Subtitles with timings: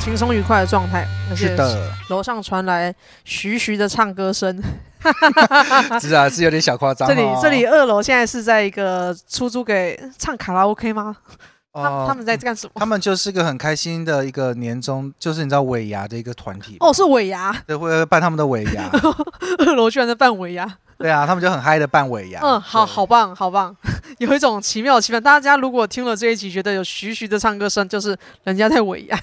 [0.00, 1.06] 轻松愉快的状态。
[1.36, 2.92] 是的，楼上传来
[3.24, 4.60] 徐徐的唱歌声。
[6.00, 7.06] 是啊，是有点小夸张。
[7.06, 11.16] 这里这里二楼现在是在一个出租给唱卡拉 OK 吗？
[11.72, 12.72] 他、呃、他们在干什么？
[12.74, 16.76] 他们就是个很开心的一个年终，就是你知道尾牙的一个团体。
[16.80, 18.90] 哦，是尾牙，对，会办他们的尾牙。
[19.58, 20.68] 二楼居然在办尾牙。
[20.98, 22.40] 对啊，他们就很嗨的办尾牙。
[22.42, 23.74] 嗯，好好棒，好棒，
[24.18, 25.20] 有一种奇妙的气氛。
[25.20, 28.14] 大家如果听了这一集，觉得有徐徐的唱歌声，就是
[28.44, 29.18] 人家在尾牙。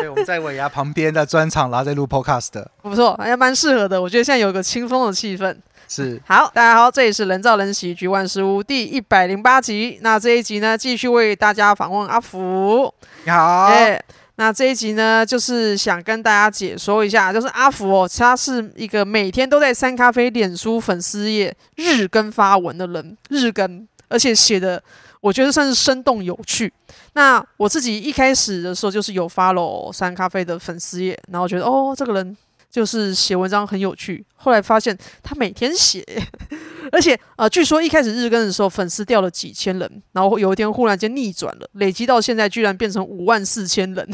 [0.00, 4.00] 对，我们在尾牙旁边的专场，然后在录 Podcast 的，不错，还蛮适合的。
[4.00, 5.54] 我觉得现在有个清风的气氛。
[5.90, 9.98] 是，好，大家好，这里是人造人喜剧万事屋第一百零八集。
[10.02, 12.92] 那这一集呢，继续为大家访问阿福。
[13.24, 13.70] 你好。
[13.70, 13.98] Yeah.
[14.36, 24.80] 那这一集呢，就是想跟大家解说一下，就是阿福哦，他是一个每天都在三咖啡脸书粉丝页日更发文的人，日更，而且写的
[25.22, 26.70] 我觉得算是生动有趣。
[27.14, 32.36] 那我自己一开始的时候就是有 follow 三咖啡的粉丝页，然后觉得哦，这个人
[32.70, 34.24] 就是写文章很有趣。
[34.34, 36.04] 后来发现他每天写。
[36.90, 44.08] 而且，呃，据说一开始日更的时候，粉丝掉了几千人，然后有一天忽然间逆转了，累积到现在居然变成五万四千人，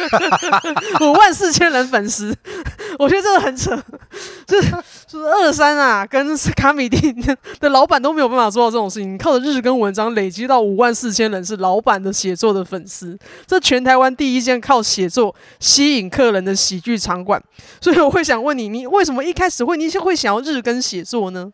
[1.00, 2.36] 五万四千人粉丝，
[2.98, 3.82] 我觉得这个很扯，
[4.46, 4.74] 就 是
[5.10, 7.12] 就是二三啊，跟卡米蒂
[7.58, 17.42] 的老板都没有办法做到这种事情，靠着日更文章累积到五万四千人是老板的写作的粉丝，这全台湾第一间靠写作吸引客人的喜剧场馆，
[17.80, 21.50] 所以我会想问你，你为什么一开始会你会想要日更写作呢？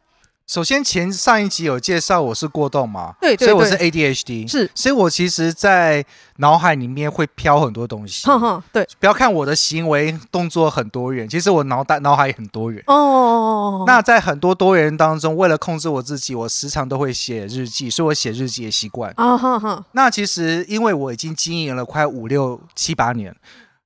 [0.47, 8.25] 首先，前上一集有介绍我是过动嘛，对，对，对，所以我是 ADHD，是，所以我其实，在脑海里面会飘很多东西。
[8.29, 12.81] 哼哼，对，不要看我的行为动作很多元，其实我脑袋脑海也很多元。
[12.87, 19.13] 哦，那在很多多元当中，为了控制我自己，我时常都会写日记，所以我写日记的习惯。
[19.17, 23.35] 啊哈哈，那其实因为我已经经营了快五六七八年。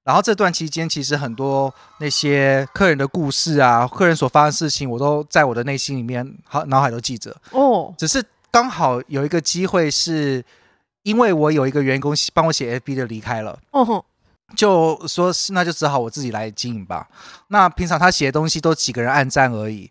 [0.02, 7.36] 然后这段期间，其实很多那些客人的故事啊，客人所发生的事情，我都在我的内心里面，好脑海都记着。
[7.52, 10.42] 哦，只是刚好有一个机会，是
[11.02, 13.58] 因为我有一个员工帮我写 FB 的离开了。
[13.72, 14.04] 哦吼，
[14.56, 17.06] 就说那就只好我自己来经营吧。
[17.48, 19.90] 那平常他写的东西都几个人按赞而已。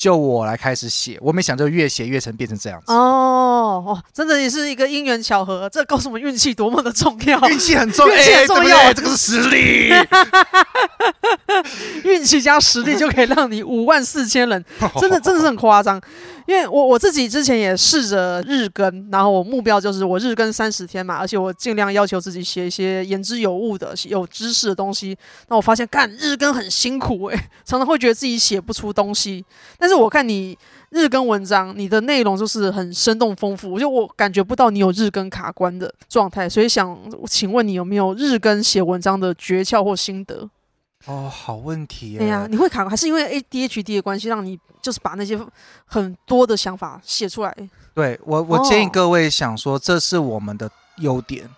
[0.00, 9.92] 就我来开始写，我没想就越写越成变成这样子哦哦，真的也是一个因缘巧合，这告诉我们运气多么的重要，运气很重要，运气很重要，欸，这个是实力，
[12.02, 14.64] 运气加实力就可以让你五万四千人，
[14.98, 16.00] 真的真的是很夸张。
[16.46, 25.16] 因为我我自己之前也试着日更，然后我目标就是我日更三十天嘛，而且我尽量要求自己写一些言之有物的、有知识的东西。
[25.46, 29.44] 那我发现干日更很辛苦诶、欸，常常会觉得自己写不出东西。
[29.78, 30.56] 但是我看你
[30.90, 40.48] 日更文章，你的内容就是很生动丰富，我就我感觉不到你有日更卡关的状态，所以想请问你有没有日更写文章的诀窍或心得？
[41.06, 42.18] 哦，好问题。
[42.18, 45.40] 对呀，你会卡关，还是因为 ADHD 的关系，让你就是把那些
[45.86, 47.56] 很多的想法写出来？
[47.94, 51.48] 对我，我建议各位想说，这是我们的优点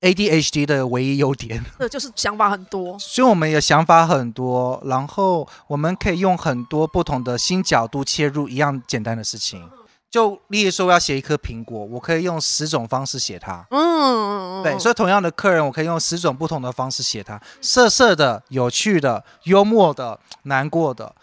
[0.00, 1.64] ，ADHD 的唯一优点。
[1.78, 2.98] 对，就是想法很多。
[2.98, 9.68] 所以我们也想法很多，然后我们可以用很多不同的新角度切入一样简单的事情。
[10.10, 13.64] 就例如说，我要写一颗苹果，我可以用十种方式写它。
[13.70, 21.14] 嗯，对，所以同样的客人，我可以用十种不同的方式写它，色色的、有趣的、幽默的、难过的，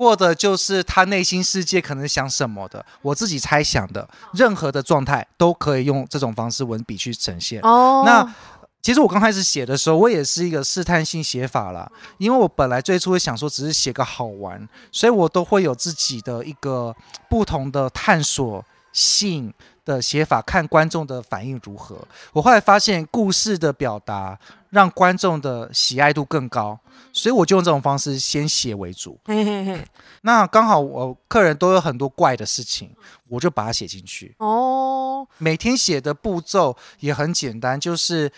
[0.00, 7.60] 或者就是他内心世界可能想什么的，我自己猜想的，任何的状态都可以用这种方式文笔去呈现。
[7.60, 8.34] 哦，那。
[8.82, 16.96] 其实我刚开始写的时候，我也是一个试探性写法啦，因为我本来最初会想说只是写个好玩，所以我都会有自己的一个
[17.28, 19.52] 不同的探索性
[19.84, 21.96] 的写法，看观众的反应如何。
[22.32, 24.38] 我后来发现故事的表达
[24.70, 26.78] 让观众的喜爱度更高，
[27.12, 29.18] 所以我就用这种方式先写为主。
[29.24, 29.86] 嘿嘿嘿。
[30.22, 32.90] 那刚好我客人都有很多怪的事情，
[33.28, 34.34] 我就把它写进去。
[34.38, 35.26] 哦。
[35.38, 38.32] 每天写的步骤也很简单，就是。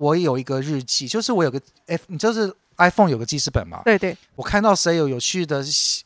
[0.00, 3.82] 我有一个日记，就是我有个 F，你就是 iPhone 有个记事本嘛？
[3.84, 4.16] 对对。
[4.34, 5.62] 我看到谁有有趣的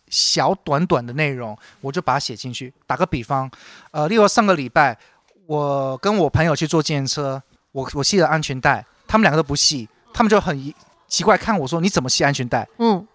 [0.09, 2.73] 小短短的内容，我就把它写进去。
[2.87, 3.51] 打个比方，
[3.91, 4.99] 呃，例如上个礼拜
[5.47, 7.43] 我跟我朋友去坐自行车，
[7.73, 10.75] 我我系了安全带，他们两个都不系，他们就很
[11.09, 13.07] 奇怪看我说：“你怎么系安全带？”嗯，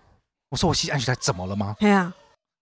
[0.49, 2.13] 我说：“我系安全带怎么了吗？”对啊。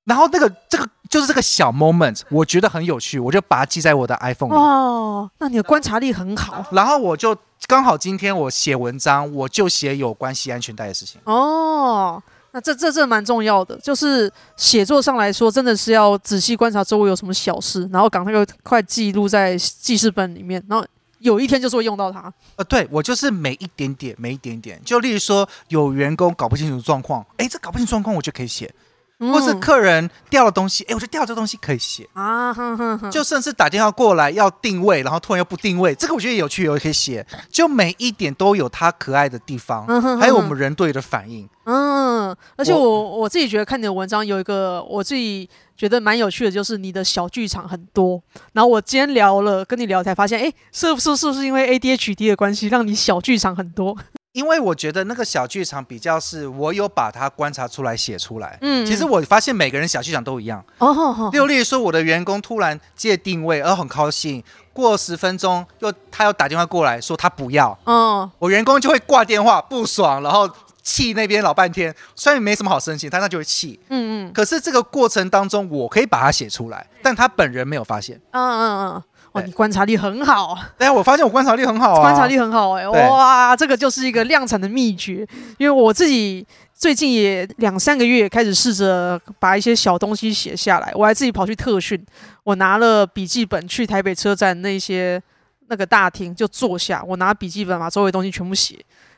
[0.06, 4.56] 然后那个这个就是这个小 moment，我觉得很有趣，我就把它记在我的 iPhone 里。
[4.56, 6.66] 哦，那你的观察力很好。
[6.72, 7.36] 然后我就
[7.68, 11.20] 刚好今天我写文章，我就写有关系安全带的事情。
[11.26, 12.22] 哦，
[12.52, 18.32] 那这这这蛮重要的，就是写作上来说，真的是要仔细观察周围有什么小事，然后赶快
[18.64, 20.86] 快记录在记事本里面，然后。
[21.20, 22.32] 有一天就是会用到它。
[22.56, 24.80] 呃，对我就是每一点点，每一点点。
[24.86, 28.72] 就例如说，有员工搞不清楚状况，哎，这搞不清楚状况，我就可以写。
[29.20, 37.26] 或是客人掉了东西，哎，我觉得掉了这东西可以写啊，哼哼哼，就甚至打电话过来要定位，然后突然又不定位，这个我觉得有趣，也可以写。
[37.50, 39.88] 就每一点都有它可爱的地方，
[40.20, 41.48] 还有我们人对的反应。
[41.66, 48.22] 嗯，而且我我，我自己觉得看你的文章有一个我自己觉得蛮有趣的，就是你的小剧场很多。
[48.54, 53.98] 然后我今天聊了跟你聊才发现，哎，是不是是不是因为 ADHD 的关系，让你小剧场很多？
[54.36, 58.58] 因为我觉得那个小剧场比较是我有把它观察出来写出来。
[58.60, 60.62] 嗯，其实我发现每个人小剧场都一样。
[60.78, 64.44] 哦，例如例如说，我的员工突然借定位而很高兴，
[64.74, 67.78] 过十分钟又他又打电话过来说他不要。
[67.86, 70.50] 哦，我员工就会挂电话不爽，然后
[70.84, 71.96] 气那边老半天。
[72.14, 73.80] 虽然没什么好生气，但他就会气。
[73.88, 74.34] 嗯嗯。
[74.34, 78.20] 可是这个过程当中，我可以把它写出来，但他本人没有发现。
[78.32, 79.04] 嗯嗯嗯。
[79.36, 80.58] 哇，你观察力很好。
[80.78, 82.02] 对啊，我发现我观察力很好啊。
[82.02, 85.28] 观察力很好哎、欸，哇，这个就是一个量产的秘诀。
[85.58, 92.02] 因为我自己最近也两三个月开始试着把一些小东西写下来，我还自己跑去特训，
[92.44, 95.22] 我拿了笔记本去台北车站那些
[95.68, 98.78] 那个大厅就坐下，我拿笔记本把周围东西全部写，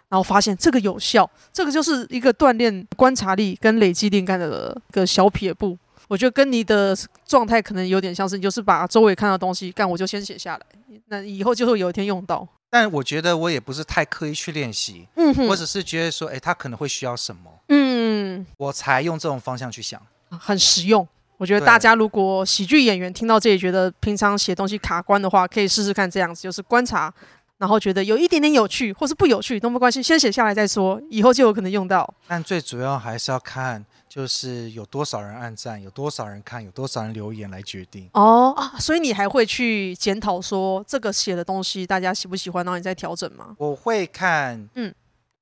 [0.09, 5.77] 然后发现这个有效，这个就是一个锻炼观察力跟累积灵感的一个小撇步。
[6.07, 10.65] 我觉得跟你的状态可能有点相似，你就是把周围看到的东西干，我就先写下来，
[11.07, 12.47] 那以后就会有一天用到。
[12.69, 21.07] 但我觉得我也不是太刻意去练习，嗯哼，我只是觉得说，哎，他可能会需要什么，嗯，我才用这种方向去想，很实用。
[21.37, 27.13] 我觉得大家如果喜剧演员听到这里觉得平常写东西卡关的话，可以试试看这样子，就是观察，
[27.57, 32.11] 然后觉得有一点点有趣或是不有趣都没关系，先写下来再说，以后就有可能用到。
[32.27, 33.85] 但最主要还是要看。
[34.17, 43.55] 就是有多少人按赞，有多少人看，有多少人留言来决定哦啊，所以你还会去检讨说这个写的东西大家喜不喜欢，然后你再调整吗？
[43.59, 44.91] 我会看，嗯，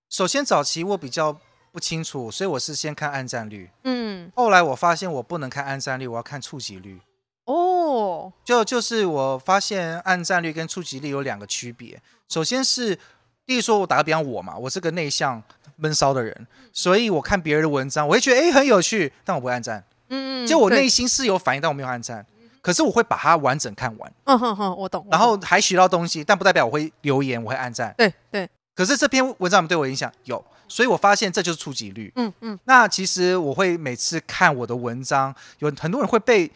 [0.10, 1.39] 首先早期我比较
[1.72, 7.00] 不清楚，所以我是先看按赞率，嗯，后来我发现我不能看按赞率，我要看触及率。
[7.45, 13.00] 哦，就就是我发现按赞率跟触及率有两个区别，首先是，
[13.45, 15.42] 例如说我打个比方，我嘛，我是个内向。
[15.77, 19.83] 闷骚的人，所以我看别人的文章，我会觉得哎很有趣，但我不会按赞。
[20.10, 22.25] 嗯嗯，就我内心是有反应，但我没有按赞。
[22.62, 24.12] 可是我会把它完整看完。
[24.24, 25.06] 嗯哼哼，我懂。
[25.12, 27.94] 然后还学到东西，但不代表我会留言，我会按赞。
[27.98, 28.50] 对对。
[28.74, 30.12] 可是这篇文章对我影响？
[30.25, 32.12] 有，所以我发现这就是触及率。
[32.16, 32.60] 嗯嗯。
[32.66, 36.51] 那其实我会每次看我的文章，有很多人会被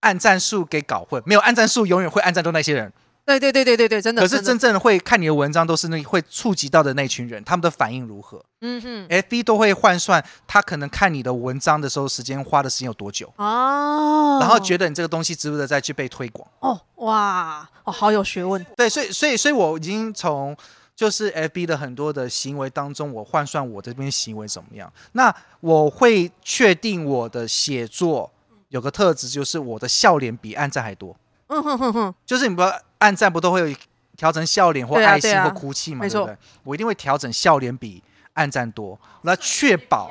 [0.00, 2.92] 按赞数给搞混，没有按赞数永远会按赞到那些人。
[3.28, 4.22] 对对对对对对，真的。
[4.22, 8.42] 可是真正会看你的文章，都是那会触及到的那群人，他们的反应如何？
[8.60, 13.32] 嗯哼，FB 都会换算，他可能看你的文章的时候，时间花的时间有多久？
[13.36, 16.48] 哦，然后觉得你这个东西值不值得再去被推广？
[16.60, 18.64] 哦，哇，哦，好有学问。
[18.76, 20.56] 对，所以所以所以我已经从
[20.96, 24.92] 就是 FB 的很多的行为当中，我换算我这边行为怎么样？
[25.12, 28.32] 那我会确定我的写作
[28.70, 31.14] 有个特质，就是我的笑脸比暗赞还多。
[31.48, 33.76] 嗯哼哼哼，就是你不要按赞不都会有
[34.16, 36.06] 调整笑脸或爱心或哭泣嘛？
[36.08, 36.36] 对不对？
[36.64, 38.02] 我一定会调整笑脸比
[38.34, 40.10] 按赞多，来确保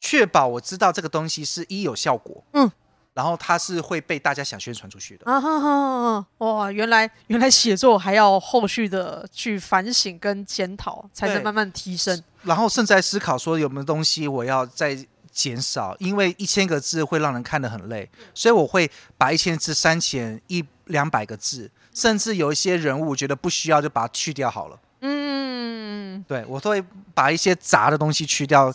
[0.00, 2.70] 确保我知道这个东西是一有效果，嗯，
[3.12, 5.30] 然后它是会被大家想宣传出去的。
[5.30, 6.26] 啊哈哈！
[6.38, 12.22] 哇，原来原来写作还要后续的去反省跟检讨，才能慢慢提升。
[12.42, 14.96] 然后甚至在思考说有没有东西我要再
[15.30, 24.78] 减少，因为一千个字会让人看得很累，所以我会把一千字删减一两百个字，甚至有一些人物我觉得不需要就把它去掉好了。
[25.00, 26.84] 嗯，对，我都会
[27.14, 28.72] 把一些杂的东西去掉，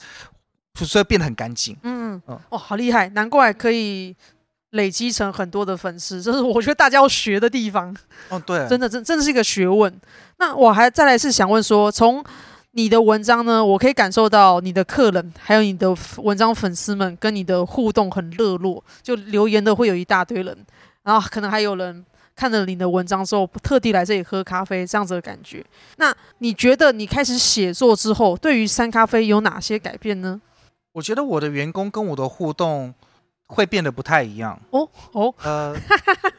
[0.76, 1.78] 所以变得很干净。
[1.84, 4.16] 嗯嗯，哦，好厉害，难怪可以
[4.72, 7.96] 累积成很多的粉丝，这是我觉得大家要学的地方。
[8.30, 9.94] 哦，对，真的真真的是一个学问。
[10.38, 12.24] 那我还再来是想问说，从
[12.78, 20.58] 你的文章呢，我可以感受到你的客人，还有你的文章粉丝们跟你的互动很热络，就留言的会有一大堆人，
[21.02, 22.06] 然后可能还有人
[22.36, 25.66] 看了你的文章之后，特地来这里喝咖啡，这样子的感觉。
[25.96, 30.42] 那你觉得你开始写作之后，对于三咖啡有哪些改变呢？
[30.92, 32.94] 我觉得我的员工跟我的互动。
[33.48, 35.76] 会变得不太一样哦哦，呃，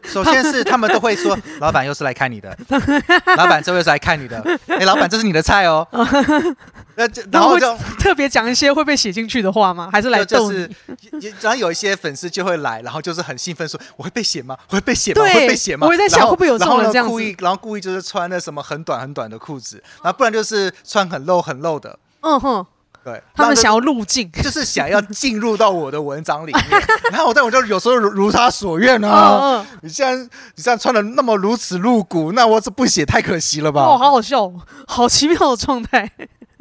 [0.04, 2.56] 首先是他们都会说， 老板又是来看你的，
[3.36, 5.86] 老板这又是来看你的，哎，老板这是你的菜哦，
[6.96, 9.88] 呃，然后就特别讲一些会被写进去的话吗？
[9.92, 10.68] 还是来逗你？
[11.40, 14.56] 然后有一些粉丝就会来，然后就是很兴奋说，我会被写吗？
[14.70, 15.24] 我会被写吗？
[15.24, 15.86] 会被写吗？
[15.86, 22.66] 我在想会不会有这种人这样，故意，然后故意就是穿那什么很短很短的裤子，然后不然就是穿很露很露的，嗯哼。
[23.06, 26.64] 对，他们想要入境，就是想要进入到我的文章里面。
[27.12, 29.38] 然后我但我就有时候如，如他所愿啊。
[29.40, 33.82] 嗯嗯你既然你这样穿的那么如此露骨，那我这不写太可惜了吧？
[33.82, 34.52] 哦，好好笑，
[34.88, 36.10] 好奇妙的状态。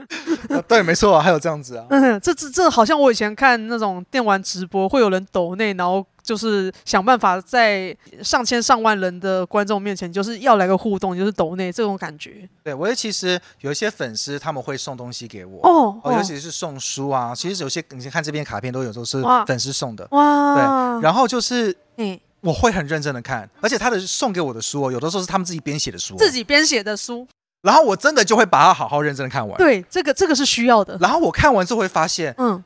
[0.53, 1.85] 啊、对，没错、啊，还有这样子啊。
[1.89, 12.49] 嗯，这这这好像我以前看那种电玩直播，会有人抖内，然后就是想办法在上千上万人的观众面前，就是要来个互动，就是抖内这种感觉。
[12.63, 17.33] 对，我其实有一些粉丝他们会送东西给我哦，哦，尤其是送书啊。
[17.33, 20.55] 其实有些你看这边卡片都有都是粉丝送的哇。
[20.55, 22.19] 对，然后就是嗯。
[22.41, 27.27] 我会很认真的看，而且他的送给我的书哦，有的时候是他们自己编写的书，自己编写的书，
[27.63, 29.57] 然后我真的就会把它好好认真的看完。
[29.57, 30.95] 对，这个这个是需要的。
[31.01, 32.63] 然后我看完之后会发现，嗯，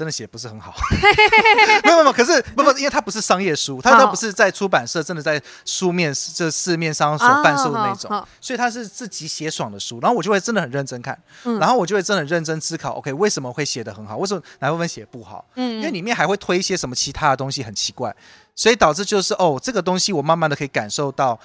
[0.00, 0.74] 真的写不是很好。
[1.84, 10.00] 没有没有，可是不不，因为它不是商业书，它它不是在出版社真的在书面这市面上所贩售的那种，所以它是自己写爽的书。
[10.00, 11.22] 然后我就会真的很认真看，
[11.60, 14.16] 然后我就会真的很认真思考，OK，为什么会写的很好？
[14.16, 15.44] 为什么哪部分写不好？
[15.56, 18.16] 嗯，因为里面还会推一些什么其他的东西，很奇怪。
[18.56, 21.38] 所以导致就是哦，这个东西我慢慢的可以感受到，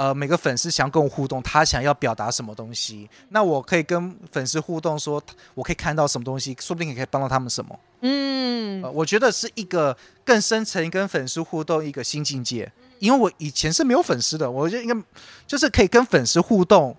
[0.00, 7.78] 呃，每个粉丝想跟我互动，他想要表达什么东西，那我可以跟粉丝互动说，说我可以看到什么东西，说不定也可以帮到他们什么。
[8.00, 15.06] 嗯、呃，我觉得是一个更深层跟粉丝互动一个新境界，因为我以前是没有粉丝的，我觉得应该
[15.46, 16.96] 就是可以跟粉丝互动。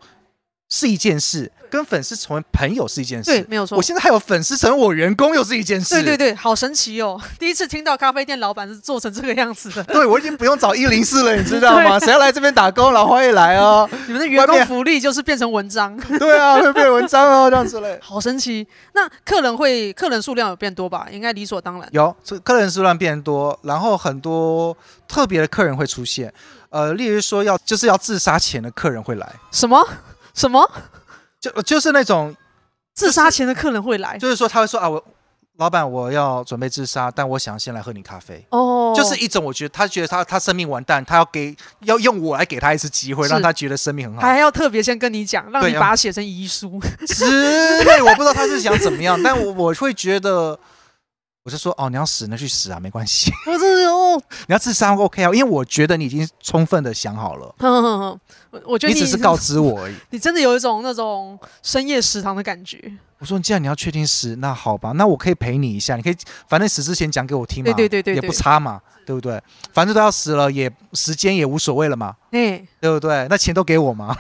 [0.74, 3.76] 是一件事，跟粉丝成为朋友是一件事，对，没有错。
[3.78, 7.20] 我现在还有粉丝成为我员工又是一件事，对对对，好神奇哦！
[7.38, 12.00] 第一次听到咖啡店老板是做成这个样子的， 对，我已经不用找一零四了，你知道吗？
[12.00, 13.88] 谁要来这边打工，老欢迎来哦！
[14.08, 18.66] 你们的员工福利就是变成文章，对啊，会变文章哦，这样子嘞，好神奇。
[18.94, 21.08] 那客人会，客人数量有变多吧？
[21.12, 21.90] 应该理所当然。
[21.92, 24.76] 有，这客人数量变多，然后很多
[25.06, 26.34] 特别的客人会出现，
[26.70, 29.86] 呃，例如说要就是要自杀前的客人会来，什么
[30.34, 30.70] 什么？
[31.40, 32.36] 就就是那种
[32.94, 35.04] 自杀前的客人会来，就是说他会说啊，我
[35.58, 38.46] 老板我要准备自杀，但我想先来喝你咖啡。
[38.50, 48.02] 哦，就是一种我觉得他觉得他他生命完蛋，他要给要用我来给他一次机会，让他觉得生命很好，还要特别先跟你讲，让你把它写成遗书之类。
[48.02, 50.58] 我不知道他是想怎么样，但我我会觉得。
[51.44, 53.32] 我就说哦，你要死那去死啊，没关系。
[53.50, 57.56] 我是哦，你要自杀 OK 啊，因为我觉得你已经充分的想好了。
[57.58, 59.96] 哼哼哼，我觉得你，你只是告知我而已。
[60.12, 62.80] 你真的有一种那种深夜食堂的感觉。
[63.22, 65.96] 我说，既然你要确定死，那好吧，那我可以陪你一下。
[65.96, 66.18] 你可以，
[66.50, 68.82] 反正死之前讲给我听嘛，对对对对，也不差嘛。
[69.04, 69.42] 对不对？
[69.74, 72.16] 反正都要死了，也时间也无所谓了嘛。
[72.32, 73.28] 欸、对不对？
[73.30, 74.16] 那钱都给我嘛。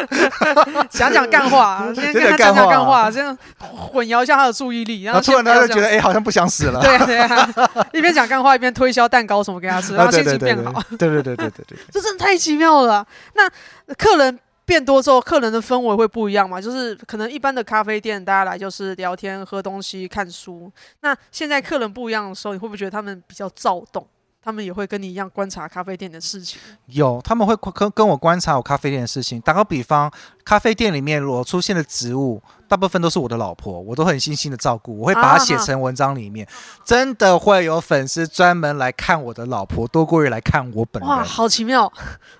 [0.90, 5.04] 讲讲干话， 先跟他讲讲干话，这样混淆一下他的注意力。
[5.04, 6.80] 然后突然他就觉得，哎，好像不想死了。
[6.80, 7.48] 对啊对啊，
[7.94, 10.82] 一边讲干话，一边推销蛋糕什么给他吃，然后心情变好。
[10.98, 13.06] 对对对对对对，这真的太奇妙了。
[13.34, 13.48] 那
[13.94, 14.38] 客人。
[14.64, 16.60] 变多之后，客人的氛围会不一样嘛？
[16.60, 20.70] 就是可能一般的咖啡店，大家来就是聊天、喝东西、看书。
[21.00, 24.06] 那现在客人不一样的时候，你会不会觉得他们比较躁动？
[24.44, 26.60] 他们也会跟你一样观察咖啡店的事情？
[26.86, 29.40] 有，他们会跟跟我观察我咖啡店的事情。
[29.40, 30.12] 打个比方，
[30.44, 32.42] 咖啡店里面如果出现的植物。
[32.72, 36.46] 大部分都是我的老婆，我都很细心的照顾，我会把它写成文章里面。
[36.46, 36.50] 啊、
[36.86, 41.06] 真的会有粉丝专门来看我的老婆，多过于来看我本人。
[41.06, 41.92] 哇，好奇妙！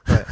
[0.07, 0.25] 对，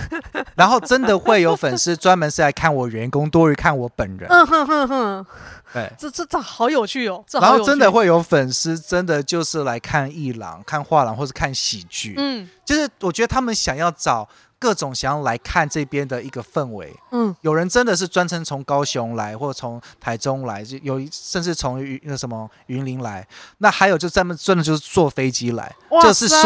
[0.54, 4.26] 然后真的会有粉丝专门是来看我员工，多于看我本人。
[4.30, 5.26] 嗯哼哼哼，
[5.74, 7.22] 对，这这这好有趣哦！
[7.32, 12.14] 然后真的会有粉丝真的就是来看艺廊、看画廊或是看喜剧。
[12.16, 14.26] 嗯，就是我觉得他们想要找。
[14.60, 23.26] 各种想要来看这边的一个氛围，嗯，有人真的是专程从高雄来，或者从台中来，就有甚至从云那什么云林来，
[23.58, 26.38] 那还有就专门真的就是坐飞机来，就是说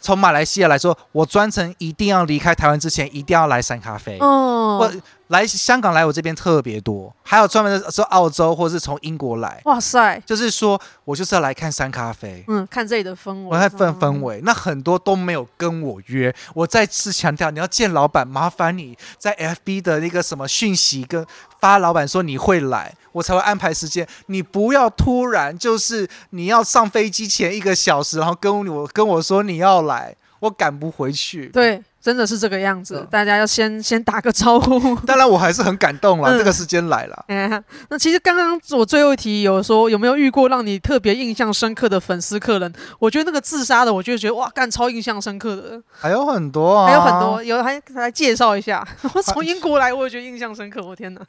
[0.00, 4.92] 从马来西亚来说，我专程一定要离开台湾之前，一定要来三咖啡，哦，我。
[5.32, 9.62] 来香港来我这边特别多，还有专门的说澳洲或是从英国来。
[9.64, 10.22] 哇塞！
[10.26, 14.42] 就是说我就是要来看山咖啡，嗯，看这里的氛围，我看氛氛围。
[14.44, 16.32] 那很多都没有跟我约。
[16.54, 21.26] 我再次强调，你要见老板，麻烦你在 FB 的那个什么讯息跟
[21.58, 24.06] 发老板说你会来，我才会安排时间。
[24.26, 31.46] 你不要突然就是你要上飞机前一个小时，然后跟我跟我说你要来，我赶不回去。
[31.46, 31.82] 对。
[32.02, 34.94] 真的是这个样子，大家要先先打个招呼。
[35.06, 37.24] 当然，我还是很感动了，嗯、这个时间来了。
[37.28, 42.72] 嗯，那其实刚刚我最后一题有说有没有遇过让你特别印象深刻的粉丝客人？
[42.98, 45.80] 我觉得那个自杀的，我就觉得哇，干超印象深刻的。
[45.92, 48.84] 还有很多啊，还有很多，有还来介绍一下。
[49.14, 50.82] 我从英国来，我也觉得印象深刻。
[50.82, 51.20] 我天哪！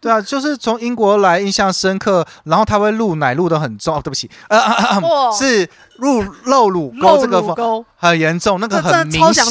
[0.00, 2.24] 对啊，就是从英国来，印象深刻。
[2.44, 5.68] 然后他会录奶录的很重，哦，对不起，呃，啊啊啊、是。
[6.00, 9.44] 入露乳沟这个沟很严重，那个很明显。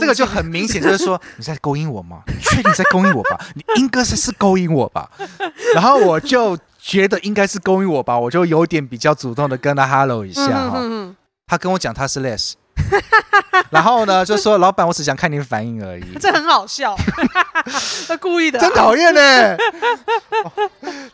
[0.00, 2.22] 这个就很明显，就是说你在勾引我吗？
[2.26, 3.38] 你 确定在勾引我吧？
[3.54, 5.08] 你应该是是勾引我吧？
[5.74, 10.78] 然后我就觉得应该是勾引我吧，我就有点比较主动的跟他 hello 一下哈。
[10.80, 11.14] 嗯、
[11.46, 12.54] 他跟我讲他是 Les，
[13.70, 16.04] 然后呢就说老板，我只想看你的反应而已。
[16.20, 16.96] 这很好笑，
[18.08, 19.56] 他故意的，真讨厌呢，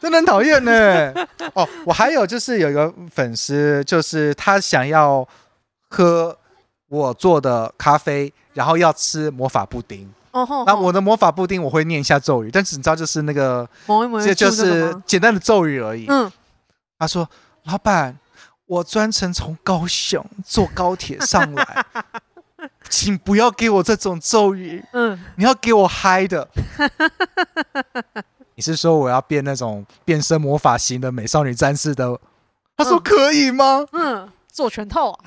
[0.01, 1.13] 真的很讨厌呢。
[1.55, 5.27] 哦，我还有就是有一个粉丝，就是他想要
[5.89, 6.37] 喝
[6.89, 10.11] 我做的咖啡，然后要吃魔法布丁。
[10.67, 13.67] 那我的魔法布丁我会念一下咒语，但是你知道就是那个，
[14.23, 16.05] 这就是简单的咒语而已。
[16.11, 16.31] 嗯，
[16.99, 17.27] 他说
[17.65, 18.15] ：“老板，
[18.67, 21.87] 我专程从高雄坐高铁上来，
[22.91, 24.85] 请不要给我这种咒语。
[24.93, 26.49] 嗯，你要给我嗨的。
[28.55, 32.19] 你是说我要变那种变身魔法型的美少女战士的？”
[32.77, 35.19] 他说：“可以吗？”嗯，做全套啊。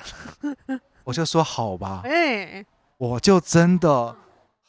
[1.04, 2.64] 我就说：“好吧。”哎，
[2.98, 4.16] 我就真的。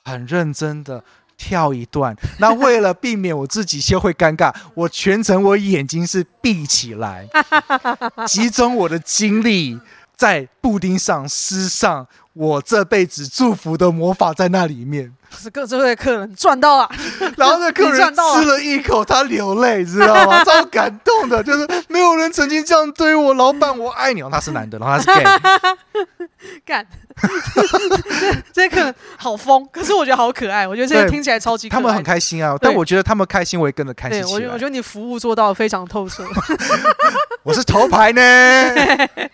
[0.04, 1.04] 很认真的
[1.42, 7.28] 跳一段， 那为了避免我自己先会尴尬，我全程我眼睛是闭起来，
[8.28, 9.80] 集中我的精力
[10.16, 15.12] 在布丁上施上我这辈子祝福的魔法在那里面。
[15.36, 16.92] 是各这位客人赚到了，
[17.38, 20.44] 然后那客人吃了一口，他流泪，知道吗？
[20.44, 24.22] 超感动的，就是没有人曾经这样对我，老板我爱你。
[24.30, 25.24] 他是男的，然后他是 gay，
[26.66, 26.86] 干。
[28.54, 30.68] 这个客人好疯，可是我觉得好可爱。
[30.68, 31.78] 我觉得这个听起来超级可爱。
[31.80, 34.22] 他们很开心啊，但我觉得他们开心，我也跟着开心。
[34.24, 36.26] 我觉得我觉得你服务做到非常透彻。
[37.44, 38.22] 我是头牌呢，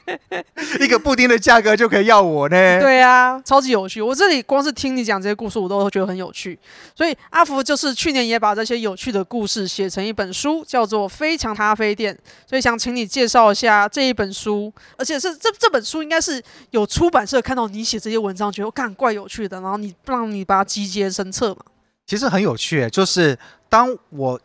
[0.80, 2.80] 一个布丁的价格就可以要我呢。
[2.80, 4.02] 对啊，超级有趣。
[4.02, 6.58] 我这里光是听你讲这些故事，我都觉得很有趣。
[6.96, 12.14] 所以阿福就是去年也把这些有趣的故事写成一本书，叫做《非常咖啡店》。
[12.50, 16.42] 所以想请你介绍一下这一本书，而且是这这本书应该是
[16.72, 21.62] 有出版社看到你写这些文章，觉得干怪有趣的，然后你让你把它集结成册嘛。
[22.06, 23.38] 其实很有趣，就是
[23.70, 24.40] 当我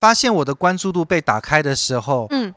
[0.00, 2.54] 发现我的关注度被打开的时候，嗯。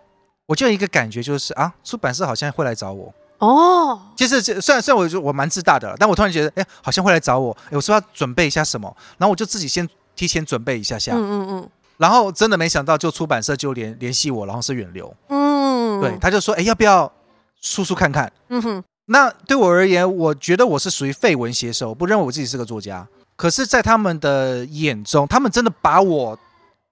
[0.48, 4.00] 我就有一个感觉，就是啊，出版社好像会来找我哦。
[4.16, 7.52] 其实这虽然虽然我就我蛮自大的，但我突然觉得，哎，好像会来找我。
[7.66, 11.12] 哎，我是要准备一下什么，然后我就自己先提前准备一下下。
[11.14, 11.70] 嗯嗯嗯。
[11.98, 15.14] 然后真的没想到，就出版社就联联系我，然后是远流。
[15.28, 16.00] 嗯。
[16.00, 17.12] 对，他就说，哎，要不要
[17.60, 18.32] 出书看看？
[18.48, 18.84] 嗯哼。
[19.10, 23.08] 那对我而言，我觉得我是属于废文写手，不认为我自己是个作家。
[23.36, 26.40] 可是，在他们的眼中，他们真的把我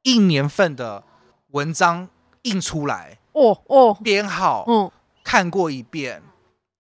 [0.04, 1.04] 一年份的
[1.52, 2.08] 文章
[2.44, 3.18] 印出来。
[3.34, 4.90] 哦哦，编号，嗯，
[5.24, 6.22] 看过一遍，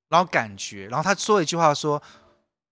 [0.07, 2.01] 然后感觉，然后他说一句话说，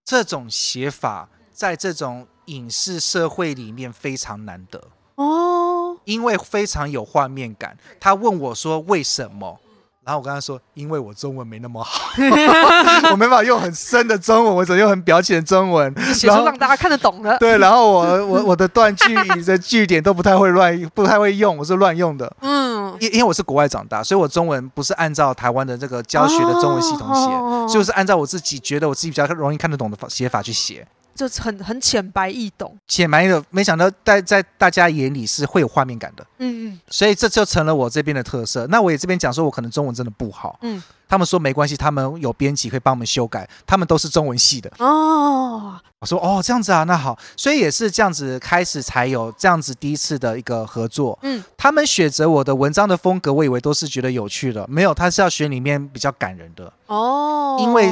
[0.05, 4.81] 这种写法在这种影视社会里面非常难得
[5.15, 7.77] 哦，因为非常有画面感。
[7.99, 9.59] 他问我说为什么？
[10.05, 12.11] 然后我跟他说，因为我中文没那么好，
[13.11, 17.37] 我没法用很深的中文，我只用很表浅的中文，写出让大家看得懂的。
[17.37, 22.29] 对，然后我我我的断句的句点都不太会乱，不太会用，我是乱用的。
[22.41, 30.85] 嗯，因因为我是国外长大，所以我中文不是按照台湾的这个教学的中文系统写，哦、所以我是按照我自己觉得我自己比较容易看得懂的写法去写。
[31.15, 38.65] 就很很浅白易懂，浅白易懂，没想到在在大家眼里是会有画面感的，嗯嗯，所以这就成了我这边的特色。
[38.67, 40.81] 那我也这边讲说，我可能中文真的不好，嗯。
[41.05, 45.79] 他们说没关系，他们有编辑会帮我们修改，他们都是中文系的哦。
[46.03, 51.17] 我说哦，这样子啊，那好，所以也是这样子开始才有这样子第一次的一个合作。
[51.21, 57.55] 嗯，他们选择我的文章的风格，我以为都是觉得有趣的，没有，他是要选里面比较感人的哦。
[57.61, 57.89] 因为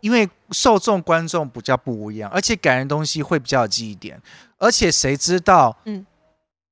[0.00, 4.22] 因为受众观众比较不一样，而且感人东西会比较有记忆点，
[4.56, 6.06] 而且谁知道，嗯，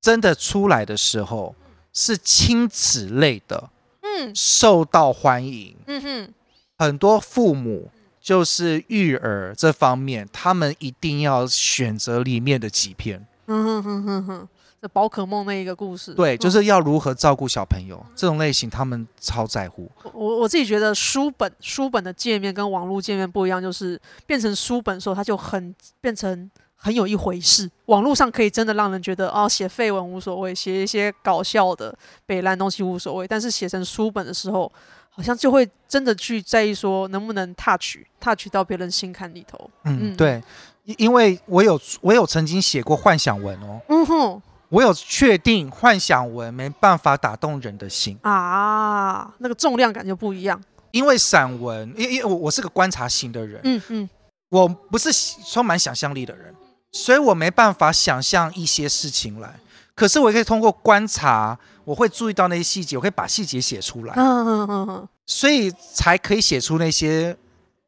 [0.00, 1.56] 真的出来的时候
[1.92, 3.70] 是亲子类的。
[4.00, 5.76] 嗯受到欢迎。
[5.86, 6.34] 嗯哼，
[6.78, 13.26] 很多父母就是育儿这方面，他们一定要选择里面的几篇。
[13.46, 14.48] 嗯哼哼哼哼，
[14.82, 19.90] 这宝可梦那一个故事，对，就是要如何照顾小朋友这种类型，他们超在乎。
[20.12, 26.50] 我我自己觉得书本书本的界面跟网络界面不一样，就是变成书本的时候，它就很变成。
[26.80, 31.92] 很有一回事，网络上可以真的让人觉得哦，写废文无所谓，写一些搞笑的
[32.24, 33.26] 北烂东西无所谓。
[33.26, 34.70] 但是写成书本的时候，
[35.18, 39.68] 好像就会真的去在意说能不能 touch touch 到别人心坎里头。
[39.82, 40.40] 嗯，对，
[40.84, 50.62] 因为我有我有曾经写过幻想文哦，嗯哼，我有确定幻想文没办法打动人的心啊，那个重量感就不一样。
[50.92, 54.08] 因为散文，因因为我我是个观察型的人，嗯嗯，
[54.50, 55.10] 我不是
[55.50, 56.54] 充满想象力的人。
[56.90, 59.54] 所以我没办法想象一些事情来，
[59.94, 67.34] 可是我也可以通过观察，我会注意到那些细节，我可以把细节写出来，嗯嗯嗯嗯所以才可以写出那些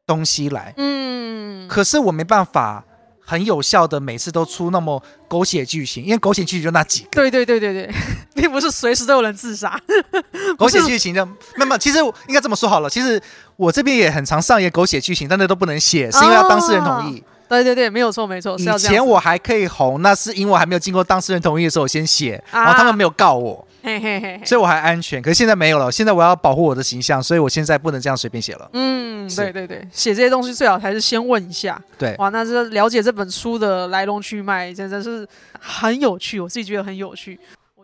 [0.07, 0.73] 东西来。
[0.77, 2.83] 嗯，可是我没办法
[3.23, 7.09] 很有效的，每次都出那么狗血剧情，因为狗血剧情就那几个。
[7.11, 7.93] 对对对对对，
[8.33, 9.79] 并不是随时都有人自杀。
[10.57, 13.21] 狗血剧情的，那么其实应该这么说好了，其实
[13.55, 17.19] 我这边也很常上演狗血剧情，但那都不能写，是因为要当事人同意。
[17.19, 18.55] 哦对对对，没有错没错。
[18.57, 25.21] 以前我还可以红，那是因为我还没有经过当事人同意的时候，我先写，啊、然后他们没有告我，嘿嘿嘿，所以我还安全。
[25.21, 28.69] 可是现在没有了，现在我要保护我的形象，所以我现在不能这样随便写了。
[28.73, 31.81] 嗯，对对对，写这些东西最好还是先问一下。
[31.97, 35.27] 对，哇，那这了解这本书的来龙去脉，真的是
[35.59, 37.39] 很有趣，我自己觉得很有趣。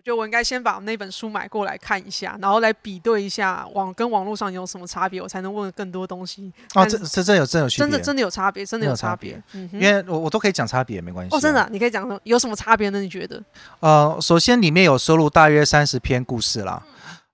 [0.07, 6.49] 就我应该先把那本书买过来看一下，然后来比对一下网跟网络上有什么差别，我才能问更多东西。
[6.75, 9.37] 哦，这这真有真有区别，真的真的有差别，真的有差别。
[9.51, 11.35] 嗯，因为我我都可以讲差别，没关系。
[11.35, 13.01] 哦，真的，你可以讲有什么差别呢？
[13.01, 13.43] 你觉得？
[13.81, 16.81] 呃，首先里面有收录大约三十篇故事啦。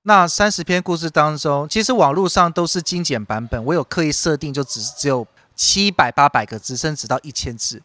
[0.01, 7.79] 那三十篇故事当中，其实网络上都是精简版本，我有刻意设定，就只只有七百八百个字，甚至到一千字，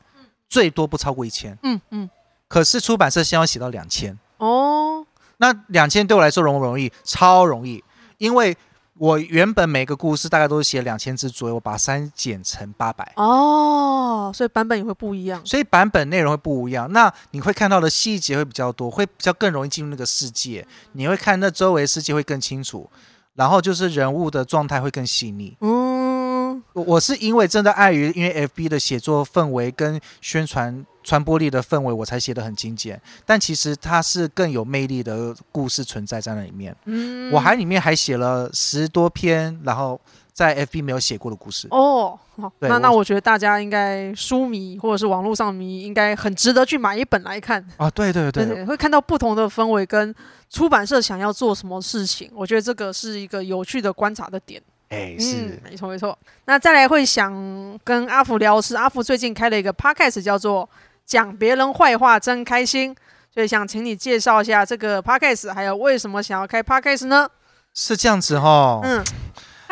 [0.48, 1.58] 最多不超过一千。
[1.62, 2.08] 嗯嗯。
[2.48, 4.18] 可是出版社希望写到两千。
[4.38, 6.90] 哦，那两千对我来说容不容易？
[7.04, 7.82] 超容易，
[8.18, 8.56] 因为
[8.94, 13.12] 我原本每个故事大概都是写两千字左右，我把三减成八百。
[13.16, 15.40] 哦，所以版本也会不一样。
[15.44, 20.66] 所以版本内容会不一样，那你会看到的细节会比较多，会比较更容易进入那个世界。
[20.92, 22.90] 你会看那周围世界会更清楚，
[23.34, 25.56] 然后就是人物的状态会更细腻。
[25.60, 30.84] 嗯，我是因为真的碍于因为 FB 的写作氛围跟宣传。
[31.08, 33.00] 传播力的氛围，我才写得很精简。
[33.24, 36.76] 但其实它是更有魅力的故事存在在那里面。
[36.84, 39.98] 嗯，我还里面还写了十多篇，然后
[40.34, 41.66] 在 FB 没有写过的故事。
[41.70, 47.66] 哦，好，那那我觉得大家应该书迷或者是网络上迷应该很值得去买一本来看。
[47.78, 50.14] 啊，对对对，对，对，会看到不同的氛围跟
[50.50, 52.30] 出版社想要做什么事情。
[52.34, 54.60] 我觉得这个是一个有趣的观察的点。
[54.90, 56.18] 哎，是，嗯、没错没错。
[56.44, 57.32] 那再来会想
[57.82, 60.68] 跟阿福聊是，阿福最近开了一个 Podcast 叫做。
[61.08, 62.94] 讲别人坏话真开心，
[63.32, 67.26] 所以想请你介绍一下这个 podcast，还有为什么想要开 podcast 呢？
[67.74, 69.02] 是这样子哈，嗯，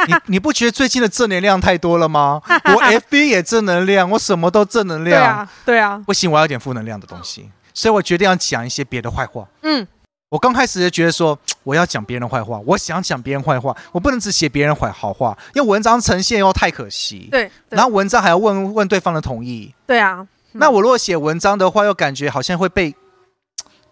[0.09, 2.41] 你你不觉得最近的正能量太多了吗？
[2.49, 9.47] 我 FB 也正能量，我什么都正能量，对啊，对啊，不行，我要点负能量的东西，所以我决定要讲一些别的坏话。
[9.61, 9.87] 嗯，
[10.31, 17.29] 我刚开始就觉得说我要讲别人坏话，我想讲别人坏话，我不能只写别人坏好话，因为文章呈现又太可惜。
[17.31, 19.75] 对，然后文章还要问问对方的同意。
[19.87, 20.27] 对啊。
[20.59, 22.97] 那我如果写文章的话，又感觉好像会被不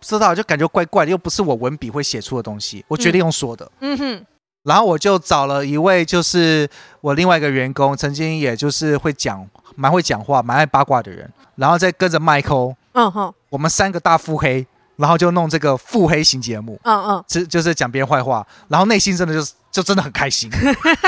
[0.00, 2.84] 知道，就感觉怪怪的，又不是我文笔会写出的东西。
[2.88, 4.26] 我决定用说的，嗯哼。
[4.64, 6.68] 然后我就找了一位，就是
[7.02, 9.46] 我另外一个员工，曾经也就是会讲，
[9.76, 11.30] 蛮会讲话，蛮爱八卦的人。
[11.56, 14.66] 然后再跟着麦克，嗯哼，我们三个大腹黑。
[14.96, 20.48] 然后就弄这个腹黑型节目，嗯嗯，就就是讲别人坏话，然后内心真的就是就真的很开心，